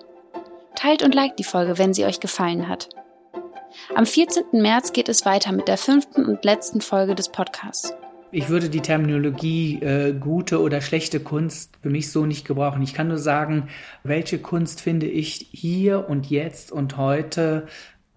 Teilt 0.75 1.03
und 1.03 1.15
liked 1.15 1.39
die 1.39 1.45
Folge, 1.45 1.79
wenn 1.79 1.95
sie 1.95 2.05
euch 2.05 2.21
gefallen 2.21 2.69
hat. 2.69 2.89
Am 3.95 4.07
14. 4.07 4.45
März 4.53 4.93
geht 4.93 5.09
es 5.09 5.25
weiter 5.25 5.53
mit 5.53 5.69
der 5.69 5.77
fünften 5.77 6.25
und 6.25 6.45
letzten 6.45 6.81
Folge 6.81 7.15
des 7.15 7.31
Podcasts. 7.31 7.95
Ich 8.33 8.49
würde 8.49 8.69
die 8.69 8.81
Terminologie 8.81 9.81
äh, 9.83 10.13
gute 10.13 10.61
oder 10.61 10.81
schlechte 10.81 11.19
Kunst 11.19 11.77
für 11.83 11.91
mich 11.91 12.13
so 12.13 12.27
nicht 12.27 12.47
gebrauchen. 12.47 12.83
Ich 12.83 12.95
kann 12.95 13.09
nur 13.09 13.19
sagen, 13.19 13.69
welche 14.05 14.39
Kunst 14.39 14.81
finde 14.81 15.07
ich 15.07 15.49
hier 15.51 16.09
und 16.09 16.31
jetzt 16.31 16.71
und 16.71 16.97
heute 16.97 17.67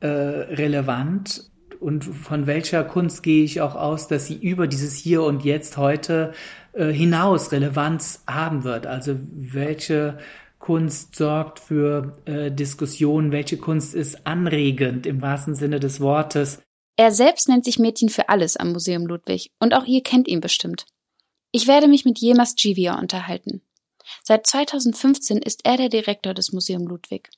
äh, 0.01 0.07
relevant 0.07 1.49
und 1.79 2.05
von 2.05 2.47
welcher 2.47 2.83
Kunst 2.83 3.23
gehe 3.23 3.43
ich 3.43 3.59
auch 3.59 3.75
aus, 3.75 4.07
dass 4.07 4.27
sie 4.27 4.35
über 4.35 4.67
dieses 4.67 4.95
Hier 4.95 5.23
und 5.23 5.43
Jetzt 5.43 5.77
heute 5.77 6.31
äh, 6.71 6.91
hinaus 6.91 7.51
Relevanz 7.51 8.23
haben 8.25 8.63
wird. 8.63 8.87
Also 8.87 9.17
welche 9.33 10.17
Kunst 10.63 11.17
sorgt 11.17 11.59
für 11.59 12.17
äh, 12.23 12.49
Diskussionen, 12.49 13.33
welche 13.33 13.57
Kunst 13.57 13.93
ist 13.93 14.25
anregend 14.25 15.05
im 15.05 15.21
wahrsten 15.21 15.55
Sinne 15.55 15.81
des 15.81 15.99
Wortes. 15.99 16.61
Er 16.95 17.11
selbst 17.11 17.49
nennt 17.49 17.65
sich 17.65 17.79
Mädchen 17.79 18.07
für 18.07 18.29
alles 18.29 18.55
am 18.55 18.71
Museum 18.71 19.05
Ludwig 19.05 19.51
und 19.59 19.73
auch 19.73 19.83
ihr 19.83 20.01
kennt 20.03 20.29
ihn 20.29 20.39
bestimmt. 20.39 20.85
Ich 21.51 21.67
werde 21.67 21.89
mich 21.89 22.05
mit 22.05 22.17
Jemas 22.19 22.55
Givia 22.55 22.97
unterhalten. 22.97 23.61
Seit 24.23 24.47
2015 24.47 25.39
ist 25.39 25.65
er 25.65 25.75
der 25.75 25.89
Direktor 25.89 26.33
des 26.33 26.53
Museum 26.53 26.87
Ludwig. 26.87 27.29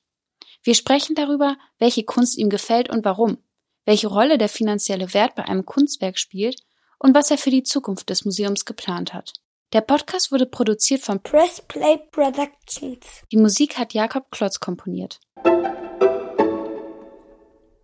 Wir 0.62 0.76
sprechen 0.76 1.16
darüber, 1.16 1.56
welche 1.80 2.04
Kunst 2.04 2.38
ihm 2.38 2.48
gefällt 2.48 2.90
und 2.90 3.04
warum, 3.04 3.38
welche 3.86 4.06
Rolle 4.06 4.38
der 4.38 4.48
finanzielle 4.48 5.14
Wert 5.14 5.34
bei 5.34 5.42
einem 5.42 5.66
Kunstwerk 5.66 6.20
spielt 6.20 6.62
und 7.00 7.12
was 7.12 7.32
er 7.32 7.38
für 7.38 7.50
die 7.50 7.64
Zukunft 7.64 8.08
des 8.08 8.24
Museums 8.24 8.64
geplant 8.64 9.14
hat. 9.14 9.32
Der 9.72 9.80
Podcast 9.80 10.30
wurde 10.30 10.46
produziert 10.46 11.02
von 11.02 11.20
Press 11.20 11.60
Play 11.66 11.98
Productions. 12.12 13.24
Die 13.32 13.36
Musik 13.36 13.76
hat 13.76 13.94
Jakob 13.94 14.30
Klotz 14.30 14.60
komponiert. 14.60 15.18